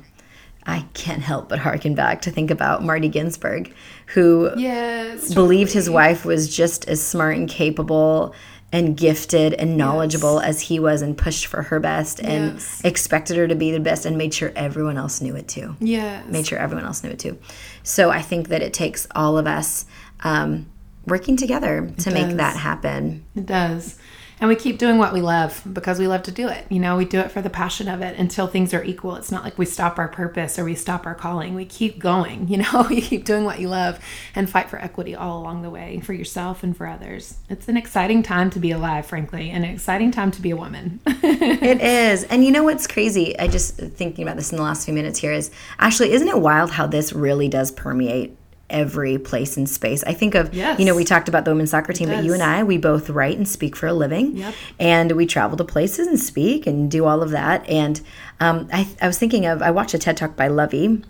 I 0.66 0.86
can't 0.94 1.20
help 1.20 1.48
but 1.48 1.58
harken 1.58 1.94
back 1.94 2.22
to 2.22 2.30
think 2.30 2.50
about 2.50 2.82
Marty 2.84 3.08
Ginsburg, 3.08 3.74
who 4.06 4.50
Yes. 4.56 5.34
believed 5.34 5.72
his 5.72 5.90
wife 5.90 6.24
was 6.24 6.54
just 6.54 6.88
as 6.88 7.04
smart 7.04 7.36
and 7.36 7.48
capable 7.48 8.34
and 8.74 8.96
gifted 8.96 9.54
and 9.54 9.76
knowledgeable 9.76 10.40
as 10.40 10.62
he 10.62 10.80
was 10.80 11.00
and 11.00 11.16
pushed 11.16 11.46
for 11.46 11.62
her 11.62 11.78
best 11.78 12.18
and 12.18 12.54
Yes. 12.54 12.80
expected 12.82 13.36
her 13.36 13.46
to 13.46 13.54
be 13.54 13.70
the 13.70 13.78
best 13.78 14.04
and 14.04 14.18
made 14.18 14.34
sure 14.34 14.50
everyone 14.56 14.96
else 14.98 15.20
knew 15.20 15.36
it 15.36 15.46
too 15.46 15.76
Yes. 15.78 16.24
made 16.28 16.44
sure 16.44 16.58
everyone 16.58 16.84
else 16.84 17.04
knew 17.04 17.10
it 17.10 17.20
too. 17.20 17.38
So 17.84 18.10
I 18.10 18.20
think 18.20 18.48
that 18.48 18.62
it 18.62 18.72
takes 18.72 19.06
all 19.14 19.38
of 19.38 19.46
us 19.46 19.86
um, 20.24 20.66
working 21.06 21.36
together 21.36 21.88
to 21.98 22.10
make 22.10 22.36
that 22.36 22.56
happen. 22.56 23.24
It 23.36 23.46
does. 23.46 23.96
And 24.40 24.48
we 24.48 24.56
keep 24.56 24.78
doing 24.78 24.98
what 24.98 25.12
we 25.12 25.20
love 25.20 25.62
because 25.72 25.98
we 25.98 26.08
love 26.08 26.22
to 26.24 26.32
do 26.32 26.48
it. 26.48 26.66
You 26.70 26.80
know, 26.80 26.96
we 26.96 27.04
do 27.04 27.20
it 27.20 27.30
for 27.30 27.40
the 27.40 27.50
passion 27.50 27.88
of 27.88 28.02
it 28.02 28.18
until 28.18 28.46
things 28.46 28.74
are 28.74 28.82
equal. 28.82 29.16
It's 29.16 29.30
not 29.30 29.44
like 29.44 29.58
we 29.58 29.64
stop 29.64 29.98
our 29.98 30.08
purpose 30.08 30.58
or 30.58 30.64
we 30.64 30.74
stop 30.74 31.06
our 31.06 31.14
calling. 31.14 31.54
We 31.54 31.64
keep 31.64 31.98
going. 31.98 32.48
You 32.54 32.58
know, 32.58 32.88
you 32.88 33.02
keep 33.02 33.24
doing 33.24 33.44
what 33.44 33.58
you 33.58 33.68
love 33.68 33.98
and 34.36 34.48
fight 34.48 34.70
for 34.70 34.78
equity 34.78 35.16
all 35.16 35.40
along 35.40 35.62
the 35.62 35.70
way 35.70 36.00
for 36.04 36.12
yourself 36.12 36.62
and 36.62 36.76
for 36.76 36.86
others. 36.86 37.38
It's 37.48 37.66
an 37.66 37.76
exciting 37.76 38.22
time 38.22 38.48
to 38.50 38.60
be 38.60 38.70
alive, 38.70 39.06
frankly, 39.06 39.50
and 39.50 39.64
an 39.64 39.70
exciting 39.72 40.12
time 40.12 40.30
to 40.32 40.40
be 40.40 40.50
a 40.50 40.56
woman. 40.56 41.00
It 41.24 41.80
is. 41.80 42.24
And 42.24 42.44
you 42.44 42.52
know 42.52 42.62
what's 42.62 42.86
crazy? 42.86 43.36
I 43.38 43.48
just 43.48 43.76
thinking 43.76 44.22
about 44.22 44.36
this 44.36 44.52
in 44.52 44.56
the 44.56 44.62
last 44.62 44.84
few 44.84 44.94
minutes 44.94 45.18
here 45.18 45.32
is 45.32 45.50
actually, 45.78 46.12
isn't 46.12 46.28
it 46.28 46.38
wild 46.38 46.70
how 46.70 46.86
this 46.86 47.12
really 47.12 47.48
does 47.48 47.72
permeate 47.72 48.36
every 48.74 49.16
place 49.16 49.56
and 49.56 49.66
space? 49.68 50.04
I 50.04 50.12
think 50.12 50.34
of, 50.34 50.52
Yes. 50.52 50.78
you 50.78 50.84
know, 50.84 50.94
we 50.94 51.04
talked 51.04 51.28
about 51.30 51.44
the 51.46 51.52
women's 51.52 51.70
soccer 51.70 51.92
team, 51.94 52.08
but 52.10 52.22
you 52.24 52.34
and 52.34 52.42
I, 52.42 52.62
we 52.62 52.76
both 52.76 53.08
write 53.08 53.38
and 53.38 53.48
speak 53.48 53.74
for 53.76 53.86
a 53.86 53.94
living. 53.94 54.36
Yep. 54.36 54.54
And 54.78 55.12
we 55.12 55.24
travel 55.24 55.56
to 55.56 55.64
places 55.64 56.06
and 56.06 56.20
speak 56.20 56.66
and 56.66 56.90
do 56.90 57.06
all 57.06 57.22
of 57.22 57.30
that. 57.30 57.66
And 57.68 58.00
um, 58.40 58.68
I, 58.72 58.86
I 59.00 59.06
was 59.06 59.18
thinking 59.18 59.46
of, 59.46 59.62
I 59.62 59.70
watched 59.70 59.94
a 59.94 59.98
TED 59.98 60.16
Talk 60.18 60.36
by 60.36 60.48
Luvvie. 60.48 61.04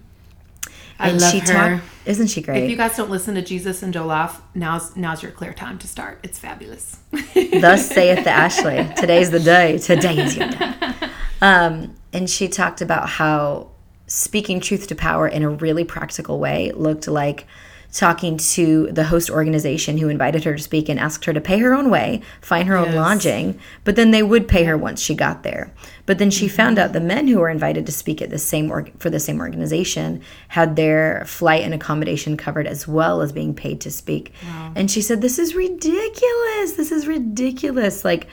I 0.96 1.09
And 1.09 1.20
love 1.20 1.33
she 1.33 1.40
her. 1.40 1.46
talked, 1.79 1.83
isn't 2.07 2.29
she 2.29 2.40
great? 2.40 2.62
If 2.64 2.70
you 2.70 2.77
guys 2.77 2.96
don't 2.96 3.11
listen 3.11 3.35
to 3.35 3.42
Jesus 3.42 3.83
and 3.83 3.92
Jollof, 3.92 4.37
now's 4.55 4.94
now's 4.94 5.24
your 5.24 5.33
clear 5.33 5.53
time 5.53 5.77
to 5.81 5.88
start. 5.88 6.20
It's 6.22 6.38
fabulous. 6.38 6.98
Thus 7.35 7.88
saith 7.88 8.22
the 8.22 8.31
Ashley. 8.44 8.88
Today's 8.96 9.33
the 9.33 9.40
day. 9.40 9.79
Today 9.79 10.18
is 10.18 10.37
your 10.37 10.48
day. 10.50 10.72
Um, 11.42 11.94
and 12.12 12.31
she 12.31 12.48
talked 12.48 12.81
about 12.81 13.07
how 13.07 13.72
speaking 14.14 14.61
truth 14.61 14.87
to 14.87 14.94
power 14.94 15.27
in 15.27 15.42
a 15.42 15.50
really 15.50 15.85
practical 15.85 16.38
way 16.38 16.70
looked 16.72 17.09
like 17.09 17.46
talking 17.92 18.37
to 18.37 18.88
the 18.90 19.05
host 19.05 19.31
organization 19.31 19.98
who 19.98 20.09
invited 20.09 20.42
her 20.42 20.57
to 20.57 20.62
speak 20.62 20.88
and 20.88 20.98
asked 20.98 21.24
her 21.24 21.33
to 21.33 21.40
pay 21.40 21.59
her 21.59 21.72
own 21.72 21.90
way, 21.90 22.20
find 22.40 22.66
her 22.66 22.77
own 22.77 22.92
lodging, 22.92 23.59
but 23.85 23.94
then 23.94 24.11
they 24.11 24.22
would 24.22 24.48
pay 24.48 24.64
her 24.64 24.77
once 24.77 25.00
she 25.00 25.14
got 25.14 25.44
there. 25.44 25.72
But 26.05 26.18
then 26.18 26.29
she 26.29 26.48
found 26.48 26.77
out 26.77 26.92
the 26.92 27.00
men 27.00 27.29
who 27.29 27.38
were 27.38 27.48
invited 27.48 27.87
to 27.87 27.92
speak 27.92 28.20
at 28.20 28.31
the 28.31 28.38
same 28.38 28.68
org- 28.68 28.92
for 28.98 29.11
the 29.11 29.20
same 29.20 29.38
organization 29.38 30.22
had 30.48 30.74
their 30.74 31.24
flight 31.24 31.62
and 31.62 31.72
accommodation 31.72 32.37
covered 32.37 32.66
as 32.66 32.88
well 32.88 33.20
as 33.22 33.31
being 33.31 33.55
paid 33.55 33.81
to 33.83 33.92
speak. 33.92 34.33
And 34.74 34.90
she 34.90 35.00
said, 35.00 35.20
"This 35.20 35.38
is 35.38 35.55
ridiculous. 35.55 36.72
This 36.72 36.90
is 36.90 37.07
ridiculous." 37.07 38.05
Like 38.05 38.27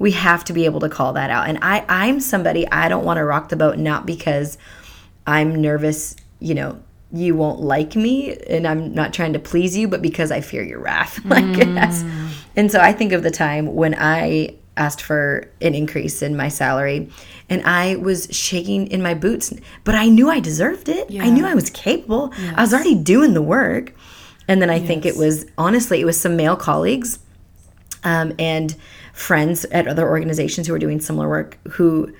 we 0.00 0.10
have 0.10 0.44
to 0.46 0.52
be 0.52 0.64
able 0.64 0.80
to 0.80 0.88
call 0.88 1.12
that 1.12 1.30
out. 1.30 1.48
And 1.48 1.58
I 1.62 1.84
I'm 1.88 2.18
somebody 2.18 2.68
I 2.72 2.88
don't 2.88 3.04
want 3.04 3.18
to 3.18 3.24
rock 3.24 3.48
the 3.48 3.56
boat 3.56 3.78
not 3.78 4.06
because 4.06 4.58
I'm 5.26 5.60
nervous, 5.60 6.16
you 6.40 6.54
know, 6.54 6.80
you 7.12 7.34
won't 7.34 7.60
like 7.60 7.94
me 7.94 8.36
and 8.48 8.66
I'm 8.66 8.92
not 8.92 9.14
trying 9.14 9.32
to 9.34 9.38
please 9.38 9.76
you, 9.76 9.86
but 9.88 10.02
because 10.02 10.30
I 10.30 10.40
fear 10.40 10.62
your 10.62 10.80
wrath. 10.80 11.24
like 11.24 11.56
yes. 11.56 12.04
And 12.56 12.70
so 12.70 12.80
I 12.80 12.92
think 12.92 13.12
of 13.12 13.22
the 13.22 13.30
time 13.30 13.74
when 13.74 13.94
I 13.96 14.56
asked 14.76 15.00
for 15.00 15.48
an 15.60 15.74
increase 15.74 16.22
in 16.22 16.36
my 16.36 16.48
salary 16.48 17.08
and 17.48 17.62
I 17.62 17.96
was 17.96 18.28
shaking 18.32 18.88
in 18.88 19.02
my 19.02 19.14
boots, 19.14 19.52
but 19.84 19.94
I 19.94 20.08
knew 20.08 20.28
I 20.28 20.40
deserved 20.40 20.88
it. 20.88 21.10
Yeah. 21.10 21.22
I 21.22 21.30
knew 21.30 21.46
I 21.46 21.54
was 21.54 21.70
capable. 21.70 22.32
I 22.56 22.60
was 22.60 22.74
already 22.74 22.96
doing 22.96 23.34
the 23.34 23.42
work. 23.42 23.94
And 24.48 24.60
then 24.60 24.68
I 24.68 24.80
think 24.80 25.06
it 25.06 25.16
was 25.16 25.46
honestly, 25.56 26.00
it 26.00 26.04
was 26.04 26.20
some 26.20 26.36
male 26.36 26.56
colleagues 26.56 27.18
um, 28.02 28.34
and 28.38 28.74
friends 29.12 29.64
at 29.66 29.86
other 29.86 30.08
organizations 30.08 30.66
who 30.66 30.72
were 30.72 30.78
doing 30.78 31.00
similar 31.00 31.28
work 31.28 31.58
who 31.70 32.12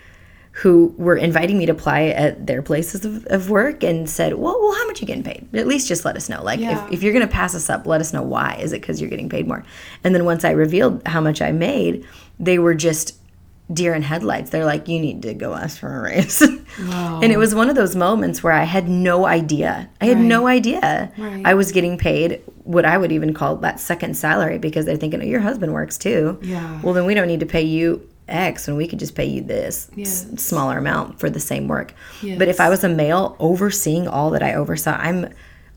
who 0.58 0.94
were 0.96 1.16
inviting 1.16 1.58
me 1.58 1.66
to 1.66 1.72
apply 1.72 2.02
at 2.04 2.46
their 2.46 2.62
places 2.62 3.04
of, 3.04 3.26
of 3.26 3.50
work 3.50 3.82
and 3.82 4.08
said, 4.08 4.34
well, 4.34 4.56
well, 4.60 4.72
how 4.74 4.86
much 4.86 5.00
you 5.00 5.06
getting 5.06 5.24
paid? 5.24 5.48
At 5.52 5.66
least 5.66 5.88
just 5.88 6.04
let 6.04 6.16
us 6.16 6.28
know. 6.28 6.44
Like, 6.44 6.60
Yeah. 6.60 6.86
if, 6.86 6.92
if 6.94 7.02
you're 7.02 7.12
going 7.12 7.26
to 7.26 7.32
pass 7.32 7.56
us 7.56 7.68
up, 7.68 7.86
let 7.86 8.00
us 8.00 8.12
know 8.12 8.22
why. 8.22 8.54
Is 8.62 8.72
it 8.72 8.80
because 8.80 9.00
you're 9.00 9.10
getting 9.10 9.28
paid 9.28 9.48
more? 9.48 9.64
And 10.04 10.14
then 10.14 10.24
once 10.24 10.44
I 10.44 10.52
revealed 10.52 11.02
how 11.06 11.20
much 11.20 11.42
I 11.42 11.50
made, 11.50 12.06
they 12.38 12.60
were 12.60 12.74
just 12.74 13.18
deer 13.72 13.94
in 13.94 14.02
headlights. 14.02 14.50
They're 14.50 14.64
like, 14.64 14.86
you 14.86 15.00
need 15.00 15.22
to 15.22 15.34
go 15.34 15.54
ask 15.54 15.76
for 15.80 15.88
a 15.98 16.02
raise. 16.02 16.40
and 16.78 17.32
it 17.32 17.38
was 17.38 17.52
one 17.52 17.68
of 17.68 17.74
those 17.74 17.96
moments 17.96 18.42
where 18.44 18.52
I 18.52 18.62
had 18.62 18.88
no 18.88 19.26
idea. 19.26 19.88
I 20.00 20.04
had 20.04 20.18
no 20.18 20.46
idea 20.46 21.10
Right. 21.18 21.42
I 21.44 21.54
was 21.54 21.72
getting 21.72 21.98
paid 21.98 22.40
what 22.62 22.84
I 22.84 22.96
would 22.96 23.10
even 23.10 23.34
call 23.34 23.56
that 23.56 23.80
second 23.80 24.16
salary 24.16 24.58
because 24.58 24.86
they're 24.86 24.96
thinking, 24.98 25.20
oh, 25.20 25.24
your 25.24 25.40
husband 25.40 25.72
works 25.72 25.98
too. 25.98 26.38
Yeah. 26.42 26.80
Well, 26.82 26.94
then 26.94 27.06
we 27.06 27.14
don't 27.14 27.26
need 27.26 27.40
to 27.40 27.46
pay 27.46 27.62
you 27.62 28.06
X 28.28 28.68
and 28.68 28.76
we 28.76 28.86
could 28.88 28.98
just 28.98 29.14
pay 29.14 29.24
you 29.26 29.42
this 29.42 29.90
s- 29.98 30.26
smaller 30.36 30.78
amount 30.78 31.20
for 31.20 31.28
the 31.28 31.40
same 31.40 31.68
work. 31.68 31.94
Yes. 32.22 32.38
But 32.38 32.48
if 32.48 32.60
I 32.60 32.68
was 32.68 32.82
a 32.84 32.88
male 32.88 33.36
overseeing 33.38 34.08
all 34.08 34.30
that 34.30 34.42
I 34.42 34.54
oversaw, 34.54 34.92
I'm 34.92 35.28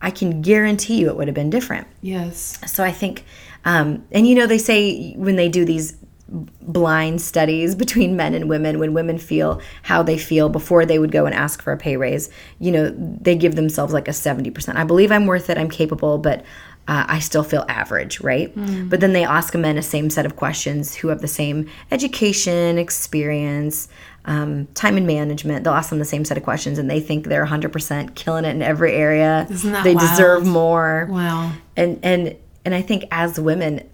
I 0.01 0.11
can 0.11 0.41
guarantee 0.41 0.99
you 0.99 1.09
it 1.09 1.17
would 1.17 1.27
have 1.27 1.35
been 1.35 1.49
different. 1.49 1.87
Yes. 2.01 2.59
So 2.67 2.83
I 2.83 2.91
think, 2.91 3.25
um, 3.65 4.05
and 4.11 4.27
you 4.27 4.35
know, 4.35 4.45
they 4.45 4.59
say 4.59 5.13
when 5.15 5.35
they 5.37 5.49
do 5.49 5.65
these 5.65 5.97
blind 6.29 7.21
studies 7.21 7.73
between 7.83 8.15
men 8.15 8.33
and 8.33 8.47
women, 8.49 8.79
when 8.79 8.93
women 8.93 9.17
feel 9.17 9.61
how 9.83 10.03
they 10.03 10.17
feel 10.17 10.49
before 10.49 10.85
they 10.85 10.99
would 10.99 11.11
go 11.11 11.25
and 11.25 11.33
ask 11.33 11.61
for 11.61 11.71
a 11.73 11.77
pay 11.77 11.97
raise, 11.97 12.29
you 12.59 12.71
know, 12.71 12.93
they 12.95 13.35
give 13.35 13.55
themselves 13.55 13.93
like 13.93 14.07
a 14.07 14.11
70%. 14.11 14.75
I 14.75 14.83
believe 14.83 15.11
I'm 15.11 15.25
worth 15.25 15.49
it, 15.49 15.57
I'm 15.57 15.69
capable, 15.69 16.17
but 16.17 16.45
uh, 16.87 17.05
I 17.07 17.19
still 17.19 17.43
feel 17.43 17.65
average, 17.67 18.21
right? 18.21 18.51
But 18.89 19.01
then 19.01 19.13
they 19.13 19.23
ask 19.25 19.53
a 19.53 19.57
men 19.57 19.77
a 19.77 19.81
same 19.81 20.09
set 20.09 20.25
of 20.25 20.35
questions 20.35 20.95
who 20.95 21.09
have 21.09 21.21
the 21.21 21.27
same 21.27 21.69
education, 21.91 22.77
experience, 22.77 23.87
um, 24.25 24.67
time 24.73 24.97
and 24.97 25.05
management. 25.07 25.63
They'll 25.63 25.73
ask 25.73 25.89
them 25.89 25.99
the 25.99 26.05
same 26.05 26.23
set 26.25 26.37
of 26.37 26.43
questions 26.43 26.77
and 26.79 26.89
they 26.89 26.99
think 26.99 27.25
they're 27.27 27.45
100% 27.45 28.15
killing 28.15 28.45
it 28.45 28.49
in 28.55 28.61
every 28.61 28.93
area. 28.93 29.47
Isn't 29.49 29.71
that 29.73 29.83
they 29.83 29.95
wild? 29.95 30.09
deserve 30.09 30.45
more 30.45 31.07
Wow. 31.09 31.51
and 31.75 31.99
and 32.03 32.35
and 32.65 32.75
I 32.75 32.81
think 32.81 33.05
as 33.11 33.39
women, 33.39 33.87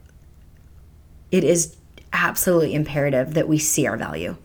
it 1.31 1.43
is 1.43 1.75
absolutely 2.11 2.73
imperative 2.73 3.33
that 3.33 3.47
we 3.47 3.57
see 3.57 3.87
our 3.87 3.97
value, 3.97 4.35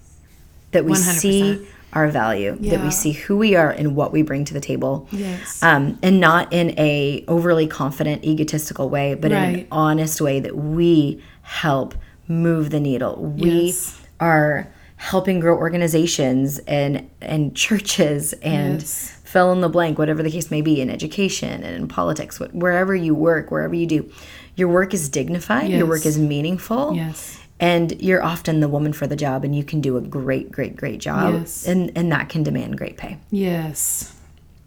that 0.73 0.85
we 0.85 0.93
100%. 0.93 0.97
see 1.21 1.67
our 1.92 2.09
value, 2.09 2.55
that 2.57 2.83
we 2.83 2.90
see 2.90 3.12
who 3.12 3.37
we 3.37 3.57
are 3.57 3.70
and 3.70 3.96
what 3.96 4.12
we 4.12 4.22
bring 4.22 4.44
to 4.44 4.55
the 4.55 4.61
table, 4.61 5.09
Yes. 5.11 5.62
um, 5.62 5.98
and 6.03 6.20
not 6.20 6.53
in 6.53 6.79
a 6.79 7.24
overly 7.29 7.66
confident, 7.66 8.24
egotistical 8.24 8.90
way, 8.90 9.14
but 9.14 9.33
in 9.33 9.42
an 9.42 9.66
honest 9.72 10.20
way 10.20 10.38
that 10.40 10.57
we 10.57 11.22
help 11.42 11.94
move 12.27 12.70
the 12.70 12.81
needle. 12.81 13.16
We 13.38 13.66
Yes. 13.68 13.96
are 14.20 14.68
helping 14.96 15.40
grow 15.40 15.57
organizations 15.57 16.59
and 16.66 17.09
and 17.22 17.55
churches 17.55 18.35
and 18.42 18.81
Yes. 18.81 19.16
fill 19.24 19.51
in 19.53 19.61
the 19.61 19.68
blank, 19.68 19.98
whatever 19.98 20.22
the 20.22 20.31
case 20.31 20.51
may 20.51 20.61
be, 20.61 20.81
in 20.81 20.90
education 20.90 21.62
and 21.62 21.74
in 21.74 21.88
politics, 21.88 22.38
wherever 22.53 22.94
you 22.94 23.14
work, 23.14 23.51
wherever 23.51 23.74
you 23.74 23.87
do, 23.87 24.11
your 24.57 24.68
work 24.68 24.92
is 24.92 25.09
dignified, 25.09 25.70
your 25.70 25.87
work 25.87 26.05
is 26.05 26.18
meaningful, 26.18 26.94
Yes. 26.94 27.38
And 27.61 28.01
you're 28.01 28.23
often 28.23 28.61
the 28.61 28.68
woman 28.68 28.92
for 28.92 29.07
the 29.09 29.16
job, 29.16 29.42
and 29.44 29.55
you 29.55 29.64
can 29.64 29.81
do 29.81 29.97
a 29.97 30.01
great, 30.01 30.53
great, 30.53 30.77
great 30.77 31.01
job, 31.01 31.35
Yes. 31.35 31.66
and 31.66 31.90
and 31.97 32.11
that 32.12 32.29
can 32.29 32.42
demand 32.44 32.79
great 32.79 32.97
pay. 32.97 33.18
Yes. 33.31 34.14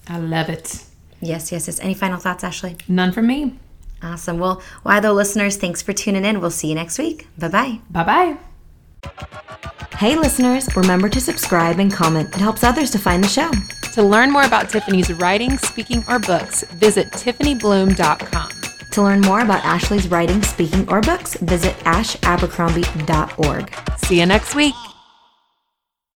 I 0.10 0.17
love 0.19 0.49
it. 0.49 0.84
Yes, 1.21 1.51
yes, 1.51 1.67
yes. 1.67 1.80
Any 1.80 1.93
final 1.93 2.17
thoughts, 2.19 2.43
Ashley? 2.43 2.75
None 2.88 3.12
from 3.13 3.27
me. 3.27 3.58
Awesome. 4.04 4.39
Well, 4.39 4.62
why 4.84 4.99
though, 4.99 5.13
listeners, 5.13 5.56
thanks 5.58 5.82
for 5.82 5.93
tuning 5.93 6.25
in. 6.25 6.41
We'll 6.41 6.49
see 6.51 6.67
you 6.67 6.75
next 6.75 6.97
week. 6.99 7.27
Bye 7.38 7.47
bye. 7.49 7.80
Bye 7.91 8.04
bye. 8.04 8.38
Hey, 9.97 10.15
listeners, 10.17 10.67
remember 10.75 11.08
to 11.10 11.21
subscribe 11.21 11.77
and 11.80 11.93
comment. 11.93 12.30
It 12.36 12.41
helps 12.41 12.63
others 12.63 12.89
to 12.91 12.97
find 12.99 13.23
the 13.23 13.27
show. 13.27 13.51
To 13.93 14.01
learn 14.04 14.32
more 14.32 14.43
about 14.43 14.69
Tiffany's 14.69 15.13
writing, 15.13 15.58
speaking, 15.60 16.04
or 16.10 16.17
books, 16.17 16.63
visit 16.73 17.12
TiffanyBluhm.com. 17.12 18.49
To 18.91 19.01
learn 19.01 19.21
more 19.21 19.39
about 19.39 19.63
Ashley's 19.63 20.10
writing, 20.10 20.41
speaking, 20.43 20.88
or 20.89 21.01
books, 21.01 21.36
visit 21.36 21.73
ashabercrombie.org. 21.80 23.73
See 23.97 24.19
you 24.19 24.25
next 24.25 24.54
week. 24.54 24.75